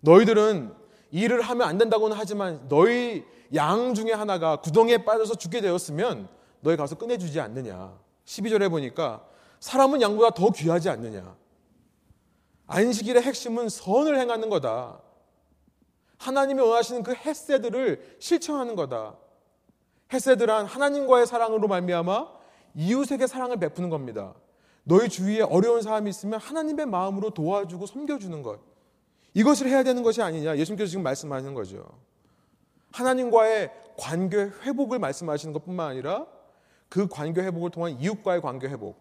너희들은 0.00 0.85
일을 1.10 1.40
하면 1.40 1.68
안 1.68 1.78
된다고는 1.78 2.16
하지만 2.16 2.66
너희 2.68 3.24
양 3.54 3.94
중에 3.94 4.12
하나가 4.12 4.56
구덩이에 4.56 5.04
빠져서 5.04 5.36
죽게 5.36 5.60
되었으면 5.60 6.28
너희 6.60 6.76
가서 6.76 6.96
꺼내주지 6.96 7.40
않느냐. 7.40 7.96
12절에 8.24 8.70
보니까 8.70 9.24
사람은 9.60 10.02
양보다 10.02 10.30
더 10.30 10.50
귀하지 10.50 10.88
않느냐. 10.90 11.36
안식일의 12.66 13.22
핵심은 13.22 13.68
선을 13.68 14.18
행하는 14.18 14.50
거다. 14.50 15.00
하나님이 16.18 16.60
원하시는 16.60 17.02
그 17.02 17.14
헤세드를 17.14 18.16
실천하는 18.18 18.74
거다. 18.74 19.16
헤세드란 20.12 20.66
하나님과의 20.66 21.26
사랑으로 21.26 21.68
말미암아 21.68 22.28
이웃에게 22.74 23.26
사랑을 23.26 23.58
베푸는 23.58 23.90
겁니다. 23.90 24.34
너희 24.84 25.08
주위에 25.08 25.42
어려운 25.42 25.82
사람이 25.82 26.08
있으면 26.10 26.38
하나님의 26.40 26.86
마음으로 26.86 27.30
도와주고 27.30 27.86
섬겨주는 27.86 28.42
것. 28.42 28.60
이것을 29.36 29.68
해야 29.68 29.82
되는 29.82 30.02
것이 30.02 30.22
아니냐. 30.22 30.56
예수님께서 30.56 30.88
지금 30.88 31.02
말씀하시는 31.02 31.52
거죠. 31.52 31.84
하나님과의 32.92 33.70
관계 33.98 34.38
회복을 34.38 34.98
말씀하시는 34.98 35.52
것 35.52 35.62
뿐만 35.62 35.90
아니라 35.90 36.26
그 36.88 37.06
관계 37.06 37.42
회복을 37.42 37.70
통한 37.70 38.00
이웃과의 38.00 38.40
관계 38.40 38.66
회복, 38.66 38.98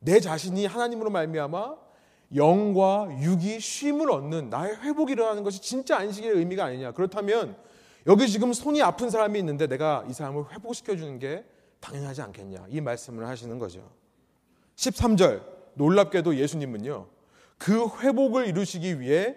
내 0.00 0.20
자신이 0.20 0.64
하나님으로 0.64 1.10
말미암아 1.10 1.76
영과 2.34 3.08
육이 3.20 3.60
쉼을 3.60 4.10
얻는 4.10 4.48
나의 4.48 4.74
회복이 4.76 5.12
일어나는 5.12 5.42
것이 5.42 5.60
진짜 5.60 5.98
안식의 5.98 6.30
의미가 6.30 6.64
아니냐. 6.64 6.92
그렇다면 6.92 7.54
여기 8.06 8.26
지금 8.26 8.54
손이 8.54 8.80
아픈 8.80 9.10
사람이 9.10 9.38
있는데 9.38 9.66
내가 9.66 10.06
이 10.08 10.14
사람을 10.14 10.50
회복시켜 10.52 10.96
주는 10.96 11.18
게 11.18 11.44
당연하지 11.80 12.22
않겠냐. 12.22 12.66
이 12.70 12.80
말씀을 12.80 13.26
하시는 13.26 13.58
거죠. 13.58 13.90
13절 14.76 15.42
놀랍게도 15.74 16.36
예수님은요. 16.36 17.06
그 17.58 17.86
회복을 18.00 18.46
이루시기 18.46 19.00
위해 19.00 19.36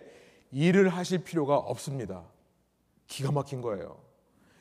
일을 0.52 0.90
하실 0.90 1.24
필요가 1.24 1.58
없습니다. 1.58 2.24
기가 3.08 3.32
막힌 3.32 3.62
거예요. 3.62 3.98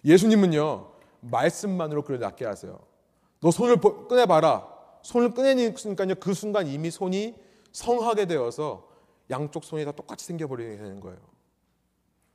예수님은요. 0.04 0.92
말씀만으로 1.20 2.02
그를 2.02 2.20
낫게 2.20 2.44
하세요. 2.44 2.78
너 3.40 3.50
손을 3.50 3.80
꺼내봐라. 3.80 4.68
손을 5.02 5.34
꺼내니까요. 5.34 6.14
그 6.20 6.34
순간 6.34 6.66
이미 6.66 6.90
손이 6.90 7.34
성하게 7.72 8.26
되어서 8.26 8.88
양쪽 9.30 9.64
손이 9.64 9.84
다 9.84 9.92
똑같이 9.92 10.24
생겨버리게 10.26 10.76
되는 10.76 11.00
거예요. 11.00 11.18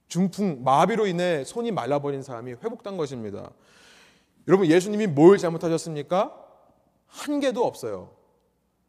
중풍, 0.08 0.64
마비로 0.64 1.08
인해 1.08 1.44
손이 1.46 1.72
말라버린 1.72 2.22
사람이 2.22 2.52
회복된 2.52 2.98
것입니다. 2.98 3.52
여러분, 4.48 4.68
예수님이 4.68 5.08
뭘 5.08 5.38
잘못하셨습니까? 5.38 6.38
한 7.08 7.40
개도 7.40 7.66
없어요. 7.66 8.12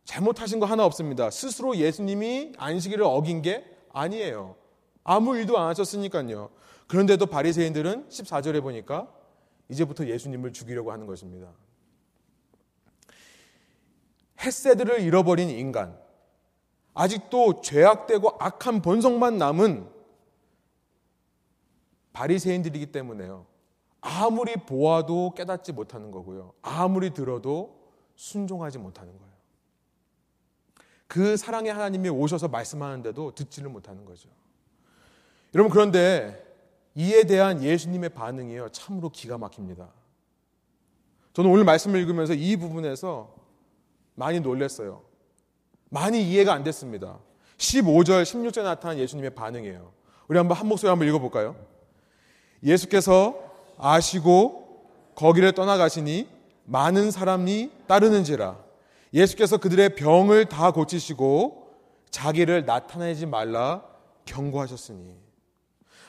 잘못하신 0.04 0.58
거 0.58 0.66
하나 0.66 0.84
없습니다. 0.84 1.30
스스로 1.30 1.76
예수님이 1.76 2.54
안식일을 2.56 3.04
어긴 3.04 3.42
게 3.42 3.64
아니에요. 3.92 4.56
아무 5.04 5.36
일도 5.36 5.58
안 5.58 5.68
하셨으니까요. 5.68 6.50
그런데도 6.86 7.26
바리새인들은 7.26 8.08
14절에 8.08 8.62
보니까 8.62 9.12
이제부터 9.68 10.06
예수님을 10.06 10.52
죽이려고 10.52 10.92
하는 10.92 11.06
것입니다. 11.06 11.48
햇새들을 14.40 15.00
잃어버린 15.00 15.48
인간, 15.50 15.98
아직도 16.94 17.62
죄악되고 17.62 18.36
악한 18.38 18.82
본성만 18.82 19.38
남은 19.38 19.88
바리새인들이기 22.12 22.86
때문에요. 22.92 23.46
아무리 24.00 24.54
보아도 24.56 25.32
깨닫지 25.34 25.72
못하는 25.72 26.10
거고요. 26.10 26.52
아무리 26.60 27.14
들어도 27.14 27.80
순종하지 28.16 28.78
못하는 28.78 29.16
거예요. 29.16 29.31
그 31.12 31.36
사랑의 31.36 31.70
하나님이 31.70 32.08
오셔서 32.08 32.48
말씀하는데도 32.48 33.34
듣지를 33.34 33.68
못하는 33.68 34.06
거죠. 34.06 34.30
여러분 35.54 35.70
그런데 35.70 36.42
이에 36.94 37.24
대한 37.24 37.62
예수님의 37.62 38.08
반응이요 38.14 38.70
참으로 38.70 39.10
기가 39.10 39.36
막힙니다. 39.36 39.90
저는 41.34 41.50
오늘 41.50 41.64
말씀을 41.64 42.00
읽으면서 42.00 42.32
이 42.32 42.56
부분에서 42.56 43.30
많이 44.14 44.40
놀랐어요. 44.40 45.02
많이 45.90 46.26
이해가 46.30 46.54
안 46.54 46.64
됐습니다. 46.64 47.18
15절, 47.58 48.22
16절에 48.22 48.62
나타난 48.62 48.96
예수님의 48.96 49.34
반응이에요. 49.34 49.92
우리 50.28 50.38
한번 50.38 50.56
한 50.56 50.66
목소리 50.66 50.88
한번 50.88 51.06
읽어볼까요? 51.08 51.56
예수께서 52.62 53.38
아시고 53.76 54.88
거기를 55.14 55.52
떠나가시니 55.52 56.26
많은 56.64 57.10
사람이 57.10 57.70
따르는지라 57.86 58.61
예수께서 59.14 59.58
그들의 59.58 59.94
병을 59.94 60.46
다 60.46 60.70
고치시고 60.70 61.68
자기를 62.10 62.64
나타내지 62.64 63.26
말라 63.26 63.84
경고하셨으니 64.24 65.16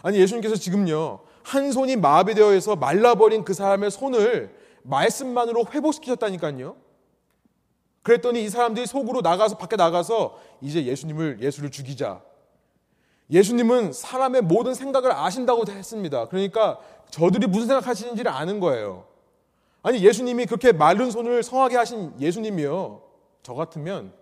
아니 0.02 0.18
예수님께서 0.20 0.56
지금요 0.56 1.20
한 1.44 1.72
손이 1.72 1.98
마비되어 1.98 2.56
있어 2.56 2.76
말라버린 2.76 3.44
그 3.44 3.54
사람의 3.54 3.92
손을 3.92 4.56
말씀만으로 4.84 5.66
회복시키셨다니까요. 5.72 6.76
그랬더니 8.02 8.44
이 8.44 8.50
사람들이 8.50 8.86
속으로 8.86 9.22
나가서 9.22 9.58
밖에 9.58 9.76
나가서 9.76 10.38
이제 10.62 10.86
예수님을 10.86 11.42
예수를 11.42 11.72
죽이자. 11.72 12.22
예수님은 13.32 13.94
사람의 13.94 14.42
모든 14.42 14.74
생각을 14.74 15.12
아신다고 15.14 15.64
했습니다. 15.70 16.28
그러니까 16.28 16.80
저들이 17.10 17.48
무슨 17.48 17.68
생각하시는지를 17.68 18.30
아는 18.30 18.60
거예요. 18.60 19.06
아니 19.84 20.02
예수님이 20.02 20.46
그렇게 20.46 20.72
마른 20.72 21.12
손을 21.12 21.44
성하게 21.44 21.76
하신 21.76 22.20
예수님이요. 22.20 23.02
저 23.44 23.54
같으면 23.54 24.14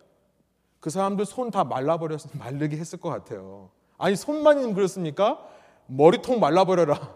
그 0.79 0.89
사람들 0.89 1.25
손 1.25 1.51
다 1.51 1.63
말라버려서 1.63 2.29
말르게 2.37 2.75
했을 2.77 2.99
것 2.99 3.09
같아요. 3.09 3.69
아니 3.97 4.15
손만 4.15 4.73
그렇습니까? 4.73 5.47
머리통 5.85 6.39
말라버려라. 6.39 7.15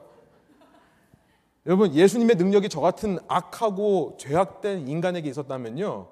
여러분 1.66 1.94
예수님의 1.96 2.36
능력이 2.36 2.70
저 2.70 2.80
같은 2.80 3.18
악하고 3.28 4.18
죄악된 4.20 4.88
인간에게 4.88 5.28
있었다면요. 5.28 6.08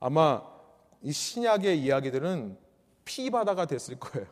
아마 0.00 0.42
이 1.02 1.10
신약의 1.12 1.80
이야기들은 1.82 2.58
피바다가 3.06 3.64
됐을 3.64 3.98
거예요. 3.98 4.26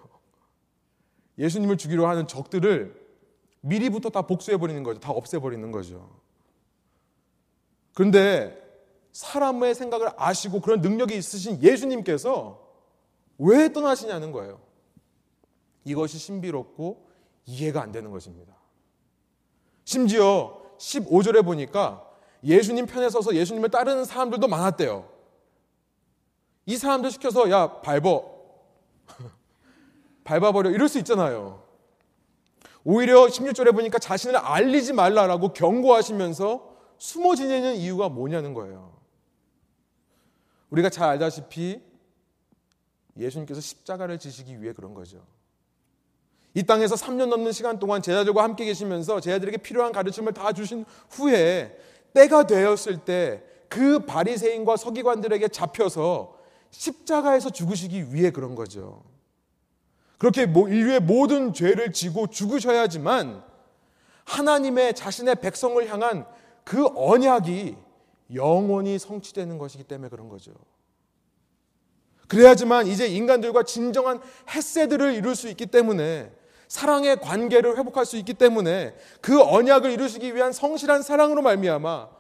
예수님을 1.39 1.79
죽이려 1.79 2.07
하는 2.07 2.27
적들을 2.27 3.09
미리부터 3.63 4.11
다 4.11 4.23
복수해버리는 4.23 4.83
거죠. 4.83 5.01
다 5.01 5.13
없애버리는 5.13 5.73
거죠. 5.73 6.11
그런데 7.99 8.57
사람의 9.11 9.75
생각을 9.75 10.11
아시고 10.17 10.61
그런 10.61 10.83
능력이 10.83 11.17
있으신 11.17 11.61
예수님께서 11.61 12.65
왜 13.39 13.73
떠나시냐는 13.73 14.31
거예요. 14.31 14.61
이것이 15.83 16.17
신비롭고 16.17 17.09
이해가 17.47 17.83
안 17.83 17.91
되는 17.91 18.13
것입니다. 18.13 18.55
심지어 19.85 20.63
15절에 20.79 21.45
보니까 21.45 22.09
예수님 22.45 22.87
편에 22.87 23.11
서서 23.11 23.35
예수님을 23.35 23.71
따르는 23.71 24.05
사람들도 24.05 24.47
많았대요. 24.47 25.11
이 26.67 26.77
사람들 26.77 27.11
시켜서 27.11 27.51
야 27.51 27.81
밟어 27.81 28.33
밟아버려 30.23 30.71
이럴 30.71 30.89
수 30.89 30.99
있잖아요. 30.99 31.65
오히려 32.85 33.27
16절에 33.27 33.75
보니까 33.75 33.99
자신을 33.99 34.37
알리지 34.37 34.93
말라라고 34.93 35.53
경고하시면서 35.53 36.68
숨어 36.99 37.35
지내는 37.35 37.77
이유가 37.77 38.09
뭐냐는 38.09 38.55
거예요. 38.55 38.97
우리가 40.71 40.91
잘 40.91 41.09
알다시피 41.11 41.81
예수님께서 43.17 43.61
십자가를 43.61 44.19
지시기 44.19 44.61
위해 44.61 44.73
그런 44.73 44.95
거죠. 44.95 45.25
이 46.55 46.63
땅에서 46.63 46.95
3년 46.95 47.27
넘는 47.27 47.53
시간 47.53 47.79
동안 47.79 48.03
제자들과 48.03 48.43
함께 48.43 48.65
계시면서 48.65 49.21
제자들에게 49.21 49.59
필요한 49.59 49.93
가르침을 49.93 50.33
다 50.35 50.53
주신 50.53 50.85
후에 51.11 51.79
때가 52.13 52.47
되었을 52.47 53.05
때 53.05 53.49
그 53.69 54.01
바리새인과 54.01 54.77
서기관들에게 54.77 55.49
잡혀서 55.49 56.37
십자가에서 56.71 57.51
죽으시기 57.51 58.15
위해 58.15 58.31
그런 58.31 58.55
거죠. 58.55 59.05
그렇게 60.19 60.43
인류의 60.43 61.01
모든 61.01 61.53
죄를 61.53 61.93
지고 61.93 62.27
죽으셔야지만 62.27 63.45
하나님의 64.25 64.95
자신의 64.95 65.37
백성을 65.37 65.87
향한 65.91 66.27
그 66.69 66.87
언약이 66.95 67.79
영원히 68.35 68.99
성취되는 68.99 69.57
것이기 69.57 69.85
때문에 69.85 70.11
그런 70.11 70.29
거죠. 70.29 70.53
그래야지만 72.27 72.89
이제 72.89 73.07
인간들과 73.07 73.63
진정한 73.63 74.21
햇새들을 74.51 75.15
이룰 75.15 75.35
수 75.35 75.49
있기 75.49 75.65
때문에 75.65 76.31
사랑의 76.69 77.23
관계를 77.23 77.79
회복할 77.79 78.05
수 78.05 78.19
있기 78.19 78.35
때문에 78.35 78.95
그 79.23 79.43
언약을 79.43 79.93
이루시기 79.93 80.35
위한 80.35 80.53
성실한 80.53 81.01
사랑으로 81.01 81.41
말미암아 81.41 82.11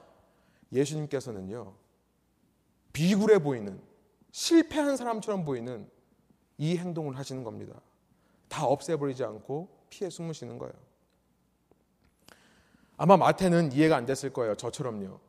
예수님께서는요 0.72 1.74
비굴해 2.94 3.40
보이는 3.40 3.78
실패한 4.30 4.96
사람처럼 4.96 5.44
보이는 5.44 5.90
이 6.56 6.78
행동을 6.78 7.18
하시는 7.18 7.44
겁니다. 7.44 7.78
다 8.48 8.64
없애버리지 8.64 9.24
않고 9.24 9.68
피해 9.90 10.08
숨으시는 10.08 10.56
거예요. 10.56 10.87
아마 12.98 13.16
마태는 13.16 13.72
이해가 13.72 13.96
안 13.96 14.04
됐을 14.04 14.32
거예요. 14.32 14.56
저처럼요. 14.56 15.20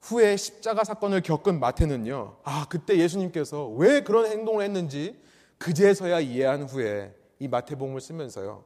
후에 0.00 0.36
십자가 0.36 0.84
사건을 0.84 1.20
겪은 1.20 1.60
마태는요. 1.60 2.38
아, 2.44 2.66
그때 2.68 2.96
예수님께서 2.96 3.68
왜 3.68 4.02
그런 4.02 4.26
행동을 4.26 4.64
했는지 4.64 5.20
그제서야 5.58 6.20
이해한 6.20 6.64
후에 6.64 7.14
이 7.38 7.48
마태복음을 7.48 8.00
쓰면서요. 8.00 8.64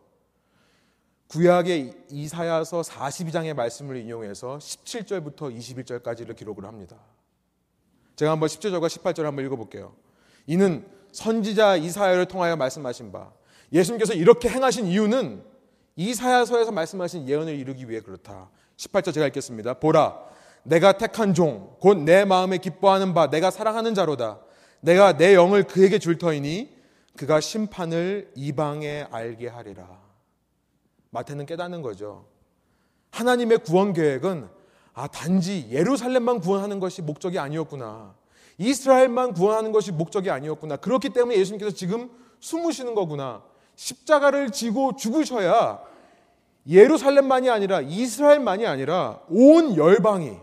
구약의 1.28 2.04
이사야서 2.10 2.82
42장의 2.82 3.54
말씀을 3.54 3.96
인용해서 3.96 4.58
17절부터 4.58 5.54
21절까지를 5.56 6.36
기록을 6.36 6.64
합니다. 6.64 6.96
제가 8.14 8.30
한번 8.30 8.48
17절과 8.48 8.86
18절 8.86 9.22
한번 9.22 9.44
읽어볼게요. 9.44 9.94
이는 10.46 10.86
선지자 11.12 11.76
이사야를 11.76 12.26
통하여 12.26 12.56
말씀하신 12.56 13.12
바 13.12 13.32
예수님께서 13.72 14.14
이렇게 14.14 14.48
행하신 14.48 14.86
이유는 14.86 15.42
이사야서에서 15.96 16.72
말씀하신 16.72 17.28
예언을 17.28 17.54
이루기 17.58 17.88
위해 17.88 18.00
그렇다. 18.00 18.50
18절 18.76 19.14
제가 19.14 19.26
읽겠습니다. 19.28 19.74
보라 19.74 20.18
내가 20.62 20.92
택한 20.98 21.32
종 21.32 21.78
곧 21.82 22.02
내 22.04 22.24
마음에 22.24 22.58
기뻐하는 22.58 23.14
바 23.14 23.30
내가 23.30 23.50
사랑하는 23.50 23.94
자로다. 23.94 24.40
내가 24.80 25.16
내 25.16 25.34
영을 25.34 25.64
그에게 25.64 25.98
줄 25.98 26.18
터이니 26.18 26.76
그가 27.16 27.40
심판을 27.40 28.30
이방에 28.34 29.06
알게 29.10 29.48
하리라. 29.48 29.88
마태는 31.10 31.46
깨닫는 31.46 31.80
거죠. 31.82 32.26
하나님의 33.10 33.58
구원 33.58 33.94
계획은 33.94 34.48
아, 34.92 35.06
단지 35.06 35.68
예루살렘만 35.70 36.40
구원하는 36.40 36.78
것이 36.80 37.00
목적이 37.02 37.38
아니었구나. 37.38 38.14
이스라엘만 38.58 39.34
구원하는 39.34 39.72
것이 39.72 39.92
목적이 39.92 40.30
아니었구나. 40.30 40.76
그렇기 40.76 41.10
때문에 41.10 41.38
예수님께서 41.38 41.74
지금 41.74 42.10
숨으시는 42.40 42.94
거구나. 42.94 43.42
십자가를 43.76 44.50
지고 44.50 44.96
죽으셔야 44.96 45.82
예루살렘만이 46.68 47.48
아니라 47.48 47.80
이스라엘만이 47.80 48.66
아니라 48.66 49.20
온 49.28 49.76
열방이 49.76 50.38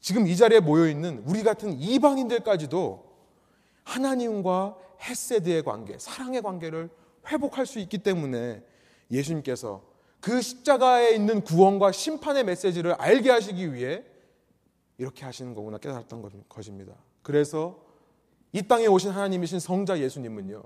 지금 0.00 0.26
이 0.26 0.36
자리에 0.36 0.60
모여 0.60 0.88
있는 0.88 1.22
우리 1.26 1.42
같은 1.42 1.78
이방인들까지도 1.78 3.04
하나님과 3.84 4.76
헤세드의 5.02 5.62
관계, 5.62 5.98
사랑의 5.98 6.42
관계를 6.42 6.90
회복할 7.28 7.66
수 7.66 7.78
있기 7.78 7.98
때문에 7.98 8.62
예수님께서 9.10 9.82
그 10.20 10.42
십자가에 10.42 11.14
있는 11.14 11.42
구원과 11.42 11.92
심판의 11.92 12.44
메시지를 12.44 12.94
알게 12.94 13.30
하시기 13.30 13.72
위해 13.72 14.02
이렇게 14.98 15.24
하시는 15.24 15.54
거구나 15.54 15.78
깨달았던 15.78 16.46
것입니다. 16.48 16.94
그래서 17.22 17.78
이 18.52 18.62
땅에 18.62 18.86
오신 18.86 19.10
하나님이신 19.10 19.60
성자 19.60 20.00
예수님은요. 20.00 20.62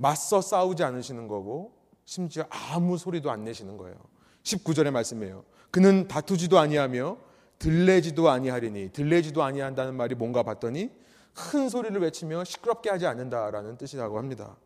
맞서 0.00 0.40
싸우지 0.40 0.82
않으시는 0.82 1.28
거고 1.28 1.72
심지어 2.06 2.44
아무 2.48 2.96
소리도 2.96 3.30
안 3.30 3.44
내시는 3.44 3.76
거예요. 3.76 3.96
19절의 4.42 4.90
말씀이에요. 4.90 5.44
그는 5.70 6.08
다투지도 6.08 6.58
아니하며 6.58 7.18
들레지도 7.58 8.30
아니하리니 8.30 8.92
들레지도 8.92 9.42
아니한다는 9.42 9.94
말이 9.94 10.14
뭔가 10.14 10.42
봤더니 10.42 10.90
큰 11.34 11.68
소리를 11.68 12.00
외치며 12.00 12.44
시끄럽게 12.44 12.88
하지 12.88 13.06
않는다라는 13.06 13.76
뜻이라고 13.76 14.16
합니다. 14.16 14.56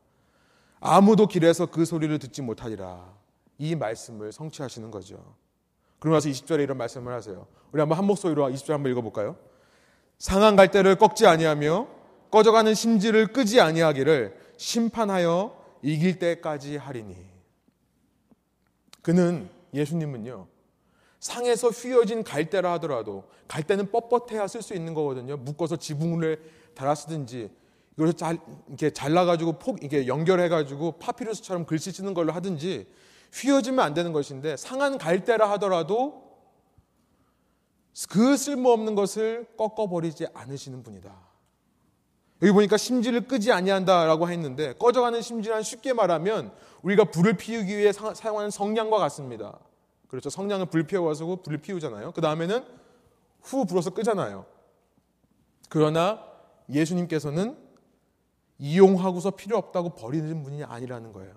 아무도 0.78 1.26
길에서 1.26 1.66
그 1.66 1.84
소리를 1.84 2.16
듣지 2.20 2.40
못하리라. 2.40 3.12
이 3.58 3.74
말씀을 3.74 4.30
성취하시는 4.30 4.90
거죠. 4.92 5.34
그러고 5.98 6.16
나서 6.16 6.28
20절에 6.28 6.62
이런 6.62 6.78
말씀을 6.78 7.12
하세요. 7.12 7.46
우리 7.72 7.80
한번 7.80 7.98
한 7.98 8.04
목소리로 8.04 8.48
20절 8.50 8.70
한번 8.70 8.92
읽어볼까요? 8.92 9.36
상한 10.18 10.54
갈대를 10.54 10.96
꺾지 10.96 11.26
아니하며 11.26 11.88
꺼져가는 12.30 12.72
심지를 12.72 13.28
끄지 13.28 13.60
아니하기를 13.60 14.43
심판하여 14.64 15.54
이길 15.82 16.18
때까지 16.18 16.78
하리니. 16.78 17.14
그는 19.02 19.50
예수님은요. 19.74 20.46
상에서 21.20 21.68
휘어진 21.68 22.24
갈대라 22.24 22.72
하더라도 22.72 23.24
갈대는 23.46 23.92
뻣뻣해야 23.92 24.48
쓸 24.48 24.62
수 24.62 24.72
있는 24.74 24.94
거거든요. 24.94 25.36
묶어서 25.36 25.76
지붕을 25.76 26.42
달아 26.74 26.94
쓰든지 26.94 27.50
이걸 27.96 28.14
잘 28.14 28.38
이렇게 28.68 28.90
잘라 28.90 29.26
가지고 29.26 29.58
폭 29.58 29.84
이게 29.84 30.06
연결해 30.06 30.48
가지고 30.48 30.92
파피루스처럼 30.92 31.66
글씨 31.66 31.92
쓰는 31.92 32.14
걸로 32.14 32.32
하든지 32.32 32.86
휘어지면 33.34 33.84
안 33.84 33.92
되는 33.92 34.12
것인데 34.12 34.56
상한 34.56 34.96
갈대라 34.96 35.50
하더라도 35.52 36.24
그 38.08 38.36
쓸모없는 38.36 38.94
것을 38.94 39.46
꺾어버리지 39.58 40.26
않으시는 40.32 40.82
분이다. 40.82 41.33
여기 42.44 42.52
보니까 42.52 42.76
심지를 42.76 43.26
끄지 43.26 43.52
아니한다라고 43.52 44.28
했는데 44.28 44.74
꺼져가는 44.74 45.18
심지란 45.22 45.62
쉽게 45.62 45.94
말하면 45.94 46.52
우리가 46.82 47.04
불을 47.04 47.38
피우기 47.38 47.74
위해 47.74 47.90
사 47.90 48.12
용하는 48.28 48.50
성냥과 48.50 48.98
같습니다. 48.98 49.58
그렇죠. 50.08 50.28
성냥을 50.28 50.66
불 50.66 50.86
피워가지고 50.86 51.36
불을 51.36 51.58
피우잖아요. 51.62 52.12
그 52.12 52.20
다음에는 52.20 52.62
후 53.40 53.64
불어서 53.64 53.90
끄잖아요. 53.90 54.44
그러나 55.70 56.22
예수님께서는 56.68 57.56
이용하고서 58.58 59.30
필요 59.32 59.56
없다고 59.56 59.94
버리는 59.94 60.42
분이 60.42 60.64
아니라는 60.64 61.14
거예요. 61.14 61.32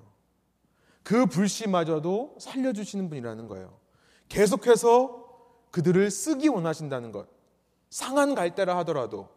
그 1.04 1.26
불씨마저도 1.26 2.36
살려주시는 2.38 3.08
분이라는 3.08 3.48
거예요. 3.48 3.80
계속해서 4.28 5.26
그들을 5.72 6.12
쓰기 6.12 6.50
원하신다는 6.50 7.13
것. 7.13 7.30
상한 7.89 8.36
갈대라 8.36 8.76
하더라도, 8.80 9.37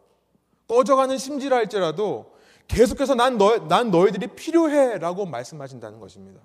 꺼져가는 0.71 1.17
심지라 1.17 1.57
할지라도 1.57 2.31
계속해서 2.69 3.13
난, 3.13 3.37
너, 3.37 3.67
난 3.67 3.91
너희들이 3.91 4.27
필요해 4.27 4.99
라고 4.99 5.25
말씀하신다는 5.25 5.99
것입니다. 5.99 6.39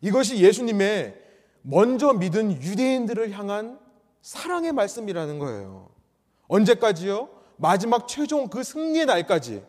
이것이 0.00 0.38
예수님의 0.38 1.22
먼저 1.60 2.14
믿은 2.14 2.62
유대인들을 2.62 3.30
향한 3.32 3.78
사랑의 4.22 4.72
말씀이라는 4.72 5.38
거예요. 5.38 5.90
언제까지요? 6.46 7.28
마지막 7.56 8.08
최종 8.08 8.48
그 8.48 8.62
승리의 8.62 9.04
날까지. 9.04 9.62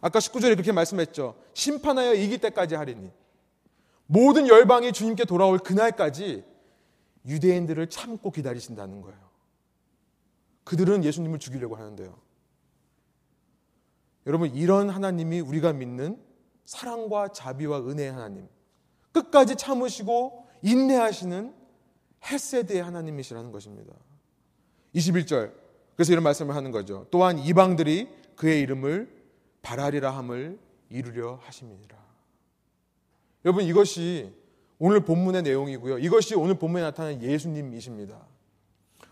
아까 0.00 0.18
19절에 0.18 0.54
그렇게 0.54 0.72
말씀했죠. 0.72 1.36
심판하여 1.54 2.14
이길 2.14 2.40
때까지 2.40 2.74
하리니. 2.74 3.12
모든 4.06 4.48
열방이 4.48 4.92
주님께 4.92 5.26
돌아올 5.26 5.60
그날까지 5.60 6.44
유대인들을 7.28 7.88
참고 7.90 8.32
기다리신다는 8.32 9.02
거예요. 9.02 9.20
그들은 10.64 11.04
예수님을 11.04 11.38
죽이려고 11.38 11.76
하는데요. 11.76 12.31
여러분, 14.26 14.54
이런 14.54 14.88
하나님이 14.90 15.40
우리가 15.40 15.72
믿는 15.72 16.18
사랑과 16.64 17.28
자비와 17.28 17.80
은혜의 17.80 18.12
하나님. 18.12 18.48
끝까지 19.12 19.56
참으시고 19.56 20.46
인내하시는 20.62 21.54
헬세드의 22.24 22.82
하나님이시라는 22.82 23.52
것입니다. 23.52 23.92
21절. 24.94 25.52
그래서 25.96 26.12
이런 26.12 26.24
말씀을 26.24 26.54
하는 26.54 26.70
거죠. 26.70 27.06
또한 27.10 27.38
이방들이 27.38 28.08
그의 28.36 28.60
이름을 28.60 29.22
바라리라 29.60 30.10
함을 30.10 30.58
이루려 30.88 31.38
하심이니라. 31.42 31.96
여러분 33.44 33.64
이것이 33.64 34.32
오늘 34.78 35.00
본문의 35.04 35.42
내용이고요. 35.42 35.98
이것이 35.98 36.34
오늘 36.34 36.54
본문에 36.54 36.82
나타나는 36.84 37.22
예수님이십니다. 37.22 38.20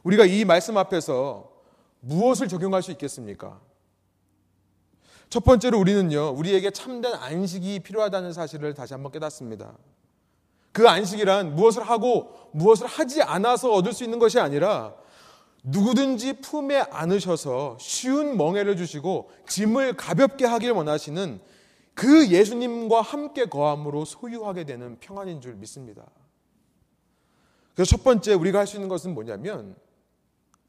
우리가 0.02 0.24
이 0.24 0.44
말씀 0.44 0.76
앞에서 0.76 1.52
무엇을 2.00 2.48
적용할 2.48 2.82
수 2.82 2.90
있겠습니까? 2.92 3.60
첫 5.30 5.44
번째로 5.44 5.78
우리는요, 5.78 6.30
우리에게 6.30 6.72
참된 6.72 7.14
안식이 7.14 7.80
필요하다는 7.80 8.32
사실을 8.32 8.74
다시 8.74 8.94
한번 8.94 9.12
깨닫습니다. 9.12 9.78
그 10.72 10.88
안식이란 10.88 11.54
무엇을 11.54 11.84
하고 11.84 12.50
무엇을 12.52 12.88
하지 12.88 13.22
않아서 13.22 13.72
얻을 13.72 13.92
수 13.92 14.02
있는 14.02 14.18
것이 14.18 14.40
아니라 14.40 14.94
누구든지 15.62 16.40
품에 16.40 16.80
안으셔서 16.90 17.76
쉬운 17.78 18.36
멍해를 18.36 18.76
주시고 18.76 19.30
짐을 19.48 19.92
가볍게 19.96 20.46
하길 20.46 20.72
원하시는 20.72 21.40
그 21.94 22.28
예수님과 22.28 23.00
함께 23.00 23.44
거함으로 23.44 24.04
소유하게 24.04 24.64
되는 24.64 24.98
평안인 24.98 25.40
줄 25.40 25.54
믿습니다. 25.54 26.02
그래서 27.74 27.90
첫 27.96 28.02
번째 28.02 28.34
우리가 28.34 28.58
할 28.60 28.66
수 28.66 28.76
있는 28.76 28.88
것은 28.88 29.14
뭐냐면 29.14 29.76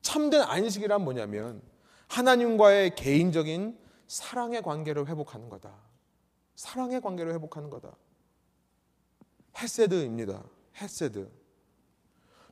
참된 0.04 0.42
안식이란 0.42 1.04
뭐냐면 1.04 1.62
하나님과의 2.08 2.96
개인적인 2.96 3.81
사랑의 4.12 4.62
관계를 4.62 5.08
회복하는 5.08 5.48
거다. 5.48 5.72
사랑의 6.56 7.00
관계를 7.00 7.32
회복하는 7.34 7.70
거다. 7.70 7.96
헤세드입니다. 9.58 10.44
헤세드. 10.82 11.32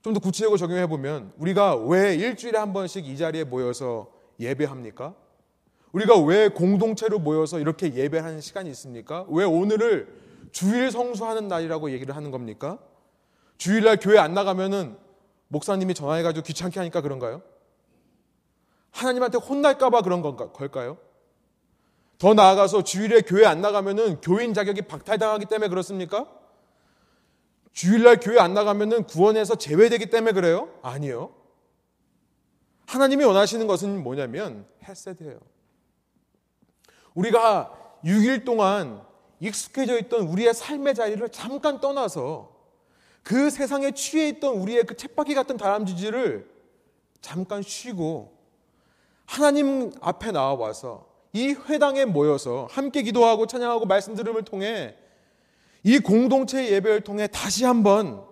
좀 0.02 0.13
더 0.13 0.22
구체적으로 0.22 0.58
적용해 0.58 0.88
보면 0.88 1.34
우리가 1.38 1.76
왜 1.76 2.15
일주일에 2.15 2.58
한 2.58 2.72
번씩 2.72 3.06
이 3.06 3.17
자리에 3.17 3.43
모여서 3.43 4.10
예배합니까? 4.39 5.13
우리가 5.91 6.17
왜 6.19 6.48
공동체로 6.48 7.19
모여서 7.19 7.60
이렇게 7.60 7.93
예배하는 7.93 8.39
시간이 8.39 8.69
있습니까? 8.69 9.26
왜 9.28 9.43
오늘을 9.43 10.08
주일 10.54 10.91
성수하는 10.91 11.50
날이라고 11.50 11.91
얘기를 11.91 12.15
하는 12.15 12.32
겁니까? 12.32 12.80
주일날 13.58 13.98
교회 14.00 14.17
안 14.17 14.34
나가면은 14.34 14.98
목사님이 15.50 15.93
전화해가지고 15.93 16.45
귀찮게 16.45 16.80
하니까 16.80 17.02
그런가요? 17.02 17.41
하나님한테 18.91 19.39
혼날까봐 19.39 20.04
그런 20.04 20.22
걸까요? 20.22 21.09
더 22.19 22.34
나아가서 22.34 22.84
주일에 22.84 23.21
교회 23.21 23.45
안 23.45 23.62
나가면은 23.62 24.19
교인 24.19 24.53
자격이 24.53 24.84
박탈당하기 24.84 25.45
때문에 25.45 25.69
그렇습니까? 25.69 26.27
주일날 27.71 28.19
교회 28.19 28.39
안 28.39 28.53
나가면은 28.53 29.05
구원에서 29.05 29.55
제외되기 29.55 30.10
때문에 30.10 30.34
그래요? 30.34 30.69
아니요. 30.82 31.34
하나님이 32.88 33.23
원하시는 33.23 33.65
것은 33.67 34.03
뭐냐면 34.03 34.65
헬세드예요. 34.86 35.39
우리가 37.13 37.73
6일 38.03 38.43
동안 38.43 39.01
익숙해져 39.39 39.97
있던 39.99 40.27
우리의 40.27 40.53
삶의 40.53 40.95
자리를 40.95 41.29
잠깐 41.29 41.79
떠나서 41.79 42.53
그 43.23 43.49
세상에 43.49 43.91
취해 43.91 44.27
있던 44.27 44.55
우리의 44.55 44.84
그 44.84 44.97
쳇바퀴 44.97 45.36
같은 45.36 45.55
다람쥐질을 45.55 46.49
잠깐 47.21 47.62
쉬고 47.62 48.38
하나님 49.25 49.91
앞에 50.01 50.32
나와와서 50.32 51.09
이 51.34 51.50
회당에 51.68 52.06
모여서 52.06 52.68
함께 52.72 53.02
기도하고 53.04 53.46
찬양하고 53.46 53.86
말씀 53.86 54.15
들음을 54.15 54.44
통해 54.44 54.96
이 55.84 56.00
공동체 56.00 56.72
예배를 56.72 57.02
통해 57.02 57.28
다시 57.28 57.65
한번 57.65 58.24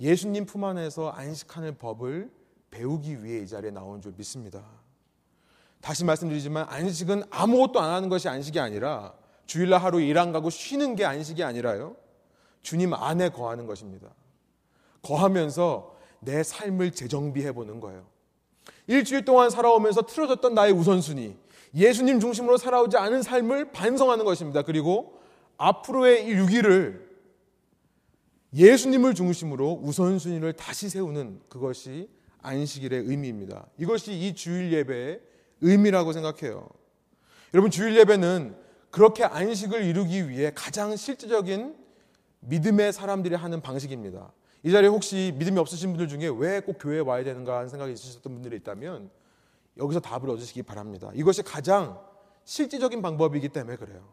예수님 0.00 0.46
품 0.46 0.64
안에서 0.64 1.10
안식하는 1.10 1.78
법을 1.78 2.30
배우기 2.70 3.24
위해 3.24 3.40
이 3.42 3.46
자리에 3.46 3.70
나온 3.70 4.00
줄 4.00 4.12
믿습니다. 4.16 4.62
다시 5.80 6.04
말씀드리지만 6.04 6.66
안식은 6.68 7.24
아무것도 7.30 7.80
안 7.80 7.90
하는 7.90 8.08
것이 8.08 8.28
안식이 8.28 8.58
아니라 8.60 9.14
주일날 9.46 9.80
하루 9.82 10.00
일 10.00 10.18
안 10.18 10.32
가고 10.32 10.50
쉬는 10.50 10.96
게 10.96 11.04
안식이 11.04 11.42
아니라요. 11.42 11.96
주님 12.62 12.94
안에 12.94 13.28
거하는 13.28 13.66
것입니다. 13.66 14.08
거하면서 15.02 15.94
내 16.20 16.42
삶을 16.42 16.90
재정비해 16.92 17.52
보는 17.52 17.80
거예요. 17.80 18.04
일주일 18.88 19.24
동안 19.24 19.50
살아오면서 19.50 20.02
틀어졌던 20.02 20.54
나의 20.54 20.72
우선순위, 20.72 21.36
예수님 21.74 22.20
중심으로 22.20 22.56
살아오지 22.56 22.96
않은 22.96 23.22
삶을 23.22 23.72
반성하는 23.72 24.24
것입니다. 24.24 24.62
그리고 24.62 25.20
앞으로의 25.56 26.26
이 26.26 26.34
6일을 26.34 27.06
예수님을 28.54 29.14
중심으로 29.14 29.80
우선순위를 29.82 30.54
다시 30.54 30.88
세우는 30.88 31.40
그것이 31.48 32.08
안식일의 32.42 33.02
의미입니다. 33.06 33.66
이것이 33.78 34.12
이 34.12 34.34
주일 34.34 34.72
예배의 34.72 35.20
의미라고 35.60 36.12
생각해요. 36.12 36.68
여러분, 37.54 37.70
주일 37.70 37.96
예배는 37.96 38.56
그렇게 38.90 39.24
안식을 39.24 39.84
이루기 39.84 40.28
위해 40.28 40.52
가장 40.54 40.96
실제적인 40.96 41.74
믿음의 42.40 42.92
사람들이 42.92 43.34
하는 43.34 43.60
방식입니다. 43.60 44.32
이 44.62 44.70
자리에 44.70 44.88
혹시 44.88 45.34
믿음이 45.36 45.58
없으신 45.58 45.90
분들 45.90 46.08
중에 46.08 46.28
왜 46.38 46.60
꼭 46.60 46.78
교회에 46.80 47.00
와야 47.00 47.24
되는가 47.24 47.56
하는 47.56 47.68
생각이 47.68 47.92
있으셨던 47.92 48.32
분들이 48.32 48.56
있다면 48.56 49.10
여기서 49.78 50.00
답을 50.00 50.30
얻으시기 50.30 50.62
바랍니다. 50.62 51.10
이것이 51.14 51.42
가장 51.42 52.00
실질적인 52.44 53.02
방법이기 53.02 53.48
때문에 53.48 53.76
그래요. 53.76 54.06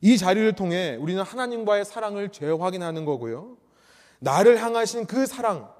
이 0.00 0.18
자리를 0.18 0.54
통해 0.54 0.96
우리는 1.00 1.22
하나님과의 1.22 1.84
사랑을 1.84 2.30
재확인하는 2.30 3.04
거고요. 3.04 3.56
나를 4.20 4.62
향하신 4.62 5.06
그 5.06 5.26
사랑, 5.26 5.72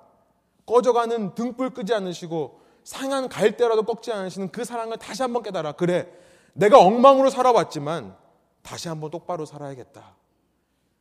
꺼져가는 0.67 1.35
등불 1.35 1.71
끄지 1.71 1.93
않으시고 1.93 2.61
상한 2.85 3.29
갈대라도 3.29 3.83
꺾지 3.85 4.13
않으시는 4.13 4.51
그 4.51 4.65
사랑을 4.65 4.97
다시 4.97 5.23
한번 5.23 5.43
깨달아. 5.43 5.73
그래, 5.73 6.11
내가 6.55 6.79
엉망으로 6.79 7.31
살아왔지만 7.31 8.17
다시 8.63 8.89
한번 8.89 9.11
똑바로 9.11 9.45
살아야겠다. 9.45 10.17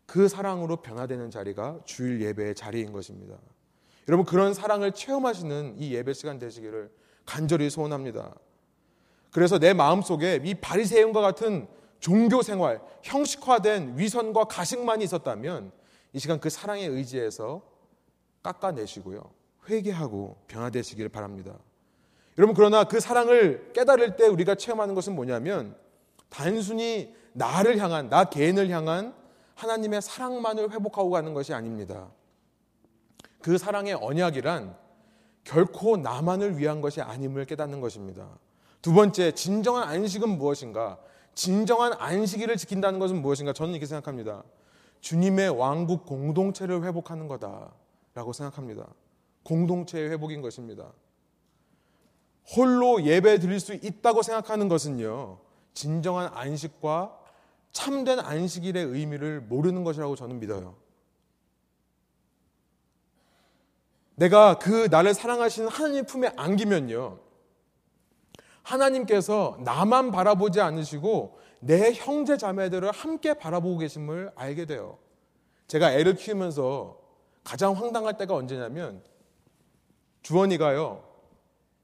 그 0.05 0.27
사랑으로 0.27 0.77
변화되는 0.77 1.31
자리가 1.31 1.79
주일 1.85 2.21
예배의 2.21 2.55
자리인 2.55 2.91
것입니다. 2.91 3.37
여러분 4.07 4.25
그런 4.25 4.53
사랑을 4.53 4.91
체험하시는 4.91 5.75
이 5.77 5.93
예배 5.93 6.13
시간 6.13 6.39
되시기를 6.39 6.91
간절히 7.25 7.69
소원합니다. 7.69 8.33
그래서 9.31 9.57
내 9.57 9.73
마음속에 9.73 10.41
이 10.43 10.53
바리새인과 10.55 11.21
같은 11.21 11.67
종교 11.99 12.41
생활, 12.41 12.81
형식화된 13.01 13.97
위선과 13.97 14.45
가식만이 14.45 15.03
있었다면 15.05 15.71
이 16.13 16.19
시간 16.19 16.39
그 16.39 16.49
사랑의 16.49 16.87
의지에서 16.87 17.61
깎아내시고요. 18.43 19.23
회개하고 19.69 20.37
변화되시기를 20.47 21.09
바랍니다. 21.09 21.57
여러분 22.37 22.55
그러나 22.55 22.83
그 22.83 22.99
사랑을 22.99 23.71
깨달을 23.73 24.15
때 24.15 24.27
우리가 24.27 24.55
체험하는 24.55 24.95
것은 24.95 25.15
뭐냐면 25.15 25.75
단순히 26.29 27.15
나를 27.33 27.77
향한 27.77 28.09
나 28.09 28.25
개인을 28.25 28.69
향한 28.69 29.15
하나님의 29.55 30.01
사랑만을 30.01 30.71
회복하고 30.71 31.09
가는 31.09 31.33
것이 31.33 31.53
아닙니다. 31.53 32.09
그 33.41 33.57
사랑의 33.57 33.93
언약이란 33.93 34.75
결코 35.43 35.97
나만을 35.97 36.57
위한 36.57 36.81
것이 36.81 37.01
아님을 37.01 37.45
깨닫는 37.45 37.81
것입니다. 37.81 38.27
두 38.81 38.93
번째, 38.93 39.31
진정한 39.31 39.87
안식은 39.87 40.37
무엇인가? 40.37 40.97
진정한 41.35 41.93
안식일을 41.93 42.57
지킨다는 42.57 42.99
것은 42.99 43.21
무엇인가? 43.21 43.53
저는 43.53 43.73
이렇게 43.73 43.85
생각합니다. 43.85 44.43
주님의 45.01 45.49
왕국 45.49 46.05
공동체를 46.05 46.83
회복하는 46.83 47.27
거다라고 47.27 48.33
생각합니다. 48.33 48.87
공동체의 49.43 50.09
회복인 50.11 50.41
것입니다. 50.41 50.91
홀로 52.55 53.03
예배 53.03 53.39
드릴 53.39 53.59
수 53.59 53.73
있다고 53.73 54.21
생각하는 54.21 54.67
것은요, 54.67 55.39
진정한 55.73 56.29
안식과 56.33 57.17
참된 57.71 58.19
안식일의 58.19 58.85
의미를 58.85 59.41
모르는 59.41 59.83
것이라고 59.83 60.15
저는 60.15 60.39
믿어요. 60.39 60.75
내가 64.15 64.59
그 64.59 64.87
나를 64.91 65.13
사랑하시는 65.13 65.69
하나님 65.69 66.05
품에 66.05 66.31
안기면요. 66.35 67.19
하나님께서 68.63 69.57
나만 69.61 70.11
바라보지 70.11 70.61
않으시고 70.61 71.37
내 71.59 71.93
형제 71.93 72.37
자매들을 72.37 72.91
함께 72.91 73.33
바라보고 73.33 73.79
계심을 73.79 74.31
알게 74.35 74.65
돼요. 74.65 74.97
제가 75.67 75.93
애를 75.93 76.15
키우면서 76.15 76.99
가장 77.43 77.73
황당할 77.73 78.17
때가 78.17 78.35
언제냐면 78.35 79.01
주원이가요. 80.21 81.03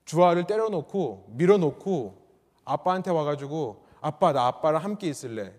주아를 0.06 0.48
때려놓고 0.48 1.34
밀어놓고 1.36 2.28
아빠한테 2.66 3.12
와가지고 3.12 3.86
아빠 4.02 4.32
나 4.32 4.48
아빠랑 4.48 4.84
함께 4.84 5.08
있을래. 5.08 5.54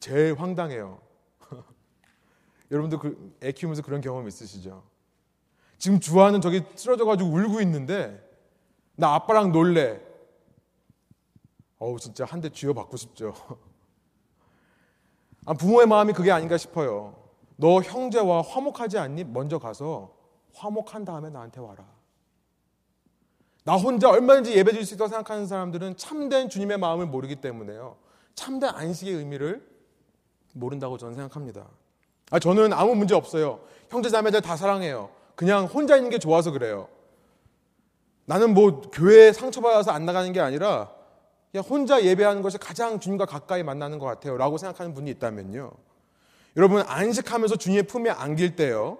제일 0.00 0.34
황당해요. 0.34 1.00
여러분도 2.70 2.98
그, 2.98 3.36
애 3.42 3.52
키우면서 3.52 3.82
그런 3.82 4.00
경험 4.00 4.26
있으시죠? 4.26 4.93
지금 5.84 6.00
주아는 6.00 6.40
저기 6.40 6.62
쓰러져가지고 6.76 7.28
울고 7.28 7.60
있는데 7.60 8.18
나 8.96 9.16
아빠랑 9.16 9.52
놀래. 9.52 10.00
어우 11.78 12.00
진짜 12.00 12.24
한 12.24 12.40
대 12.40 12.48
쥐어받고 12.48 12.96
싶죠. 12.96 13.34
아, 15.44 15.52
부모의 15.52 15.86
마음이 15.86 16.14
그게 16.14 16.32
아닌가 16.32 16.56
싶어요. 16.56 17.14
너 17.56 17.82
형제와 17.82 18.40
화목하지 18.40 18.96
않니? 18.96 19.24
먼저 19.24 19.58
가서 19.58 20.16
화목한 20.54 21.04
다음에 21.04 21.28
나한테 21.28 21.60
와라. 21.60 21.84
나 23.64 23.76
혼자 23.76 24.08
얼마든지 24.08 24.56
예배 24.56 24.72
드릴 24.72 24.86
수 24.86 24.94
있다고 24.94 25.10
생각하는 25.10 25.46
사람들은 25.46 25.98
참된 25.98 26.48
주님의 26.48 26.78
마음을 26.78 27.04
모르기 27.04 27.42
때문에요. 27.42 27.98
참된 28.34 28.70
안식의 28.70 29.12
의미를 29.12 29.70
모른다고 30.54 30.96
저는 30.96 31.12
생각합니다. 31.12 31.68
아, 32.30 32.38
저는 32.38 32.72
아무 32.72 32.94
문제 32.94 33.14
없어요. 33.14 33.60
형제 33.90 34.08
자매들 34.08 34.40
다 34.40 34.56
사랑해요. 34.56 35.23
그냥 35.34 35.66
혼자 35.66 35.96
있는 35.96 36.10
게 36.10 36.18
좋아서 36.18 36.50
그래요. 36.50 36.88
나는 38.26 38.54
뭐 38.54 38.80
교회에 38.92 39.32
상처받아서 39.32 39.90
안 39.90 40.06
나가는 40.06 40.32
게 40.32 40.40
아니라 40.40 40.90
그냥 41.52 41.64
혼자 41.68 42.02
예배하는 42.02 42.42
것이 42.42 42.58
가장 42.58 42.98
주님과 42.98 43.26
가까이 43.26 43.62
만나는 43.62 43.98
것 43.98 44.06
같아요. 44.06 44.36
라고 44.36 44.58
생각하는 44.58 44.94
분이 44.94 45.10
있다면요. 45.12 45.70
여러분, 46.56 46.82
안식하면서 46.86 47.56
주님의 47.56 47.84
품에 47.84 48.10
안길 48.10 48.56
때요. 48.56 48.98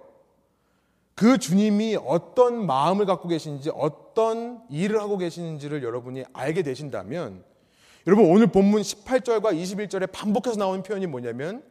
그 1.15 1.39
주님이 1.39 1.97
어떤 2.05 2.67
마음을 2.67 3.07
갖고 3.07 3.29
계신지, 3.29 3.71
어떤 3.75 4.63
일을 4.69 5.01
하고 5.01 5.17
계시는지를 5.17 5.83
여러분이 5.83 6.25
알게 6.33 6.63
되신다면 6.63 7.45
여러분 8.07 8.27
오늘 8.31 8.49
본문 8.49 8.83
18절과 8.83 9.55
21절에 9.55 10.11
반복해서 10.13 10.59
나오는 10.59 10.83
표현이 10.83 11.07
뭐냐면 11.07 11.63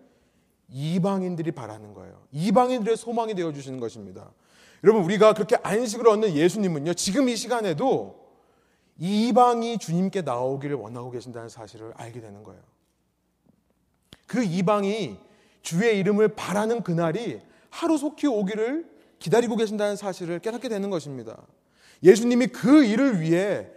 이방인들이 0.70 1.52
바라는 1.52 1.94
거예요. 1.94 2.24
이방인들의 2.32 2.98
소망이 2.98 3.36
되어 3.36 3.52
주시는 3.52 3.80
것입니다. 3.80 4.32
여러분 4.84 5.04
우리가 5.04 5.34
그렇게 5.34 5.56
안식을 5.64 6.08
얻는 6.08 6.34
예수님은요. 6.34 6.94
지금 6.96 7.30
이 7.30 7.36
시간에도 7.36 8.22
이방이 9.00 9.78
주님께 9.78 10.22
나오기를 10.22 10.76
원하고 10.76 11.10
계신다는 11.12 11.50
사실을 11.50 11.94
알게 11.96 12.20
되는 12.20 12.44
거예요. 12.44 12.62
그 14.28 14.44
이방이 14.44 15.18
주의 15.62 15.98
이름을 16.00 16.30
바라는 16.36 16.84
그날이 16.84 17.42
하루속히 17.70 18.28
오기를 18.28 18.92
기다리고 19.20 19.56
계신다는 19.56 19.96
사실을 19.96 20.40
깨닫게 20.40 20.68
되는 20.68 20.90
것입니다. 20.90 21.38
예수님이 22.04 22.48
그 22.48 22.84
일을 22.84 23.22
위해 23.22 23.68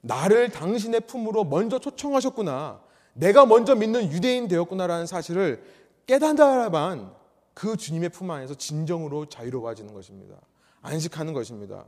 나를 0.00 0.50
당신의 0.50 1.02
품으로 1.02 1.44
먼저 1.44 1.78
초청하셨구나. 1.78 2.80
내가 3.14 3.46
먼저 3.46 3.74
믿는 3.76 4.10
유대인 4.10 4.48
되었구나라는 4.48 5.06
사실을 5.06 5.62
깨닫아야만 6.06 7.17
그 7.58 7.76
주님의 7.76 8.10
품 8.10 8.30
안에서 8.30 8.54
진정으로 8.54 9.26
자유로워지는 9.26 9.92
것입니다. 9.92 10.40
안식하는 10.80 11.32
것입니다. 11.32 11.86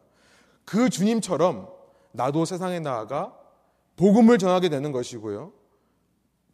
그 0.64 0.90
주님처럼 0.90 1.72
나도 2.10 2.44
세상에 2.44 2.80
나아가 2.80 3.38
복음을 3.94 4.36
전하게 4.36 4.68
되는 4.68 4.90
것이고요. 4.90 5.52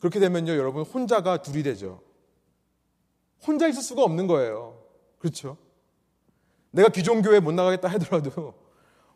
그렇게 0.00 0.20
되면요, 0.20 0.52
여러분 0.52 0.82
혼자가 0.82 1.40
둘이 1.40 1.62
되죠. 1.62 2.02
혼자 3.46 3.66
있을 3.66 3.80
수가 3.80 4.02
없는 4.02 4.26
거예요. 4.26 4.82
그렇죠? 5.18 5.56
내가 6.70 6.90
기존교회 6.90 7.40
못 7.40 7.52
나가겠다 7.52 7.88
하더라도 7.88 8.52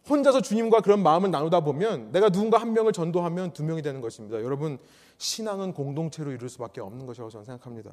혼자서 0.09 0.41
주님과 0.41 0.81
그런 0.81 1.03
마음을 1.03 1.31
나누다 1.31 1.61
보면 1.61 2.11
내가 2.11 2.31
누군가 2.31 2.57
한 2.57 2.73
명을 2.73 2.95
전도하면 2.95 3.53
두 3.53 3.65
명이 3.65 3.83
되는 3.83 4.01
것입니다. 4.01 4.43
여러분, 4.43 4.79
신앙은 5.19 5.75
공동체로 5.75 6.33
이룰 6.33 6.49
수밖에 6.49 6.81
없는 6.81 7.05
것이라고 7.05 7.29
저는 7.29 7.45
생각합니다. 7.45 7.93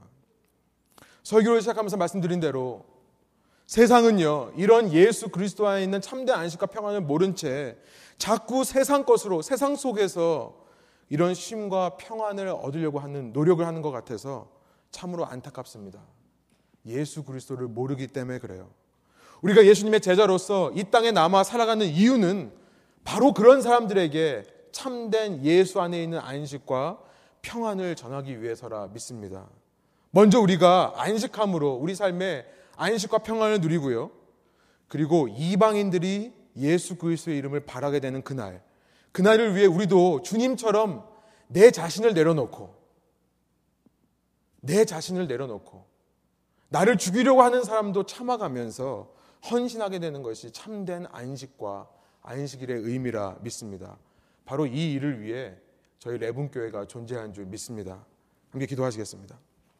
설교를 1.27 1.59
시작하면서 1.59 1.97
말씀드린 1.97 2.39
대로 2.39 2.85
세상은요, 3.65 4.53
이런 4.55 4.93
예수 4.93 5.27
그리스도 5.27 5.67
안에 5.67 5.83
있는 5.83 5.99
참된 5.99 6.33
안식과 6.33 6.67
평안을 6.67 7.01
모른 7.01 7.35
채 7.35 7.75
자꾸 8.17 8.63
세상 8.63 9.03
것으로, 9.03 9.41
세상 9.41 9.75
속에서 9.75 10.55
이런 11.09 11.33
쉼과 11.33 11.97
평안을 11.97 12.47
얻으려고 12.47 12.99
하는 12.99 13.33
노력을 13.33 13.65
하는 13.65 13.81
것 13.81 13.91
같아서 13.91 14.47
참으로 14.89 15.25
안타깝습니다. 15.25 15.99
예수 16.85 17.25
그리스도를 17.25 17.67
모르기 17.67 18.07
때문에 18.07 18.39
그래요. 18.39 18.69
우리가 19.41 19.65
예수님의 19.65 19.99
제자로서 19.99 20.71
이 20.75 20.85
땅에 20.85 21.11
남아 21.11 21.43
살아가는 21.43 21.85
이유는 21.85 22.53
바로 23.03 23.33
그런 23.33 23.61
사람들에게 23.61 24.45
참된 24.71 25.43
예수 25.43 25.81
안에 25.81 26.01
있는 26.01 26.19
안식과 26.19 26.99
평안을 27.41 27.97
전하기 27.97 28.41
위해서라 28.41 28.87
믿습니다. 28.93 29.49
먼저 30.11 30.39
우리가 30.39 30.93
안식함으로 30.95 31.75
우리 31.75 31.95
삶에 31.95 32.45
안식과 32.75 33.19
평안을 33.19 33.61
누리고요. 33.61 34.11
그리고 34.87 35.27
이방인들이 35.27 36.33
예수 36.57 36.97
그리스도의 36.97 37.37
이름을 37.37 37.65
바라게 37.65 37.99
되는 37.99 38.23
그날, 38.23 38.63
그날을 39.11 39.55
위해 39.55 39.65
우리도 39.65 40.21
주님처럼 40.21 41.07
내 41.47 41.71
자신을 41.71 42.13
내려놓고, 42.13 42.75
내 44.61 44.85
자신을 44.85 45.27
내려놓고, 45.27 45.85
나를 46.69 46.97
죽이려고 46.97 47.41
하는 47.41 47.63
사람도 47.63 48.05
참아가면서 48.05 49.13
헌신하게 49.49 49.99
되는 49.99 50.23
것이 50.23 50.51
참된 50.51 51.05
안식과 51.11 51.87
안식일의 52.21 52.81
의미라 52.81 53.37
믿습니다. 53.41 53.97
바로 54.45 54.65
이 54.65 54.93
일을 54.93 55.21
위해 55.21 55.55
저희 55.99 56.17
레분교회가 56.17 56.85
존재한 56.85 57.33
줄 57.33 57.45
믿습니다. 57.45 58.05
함께 58.51 58.65
기도하시겠습니다. 58.65 59.37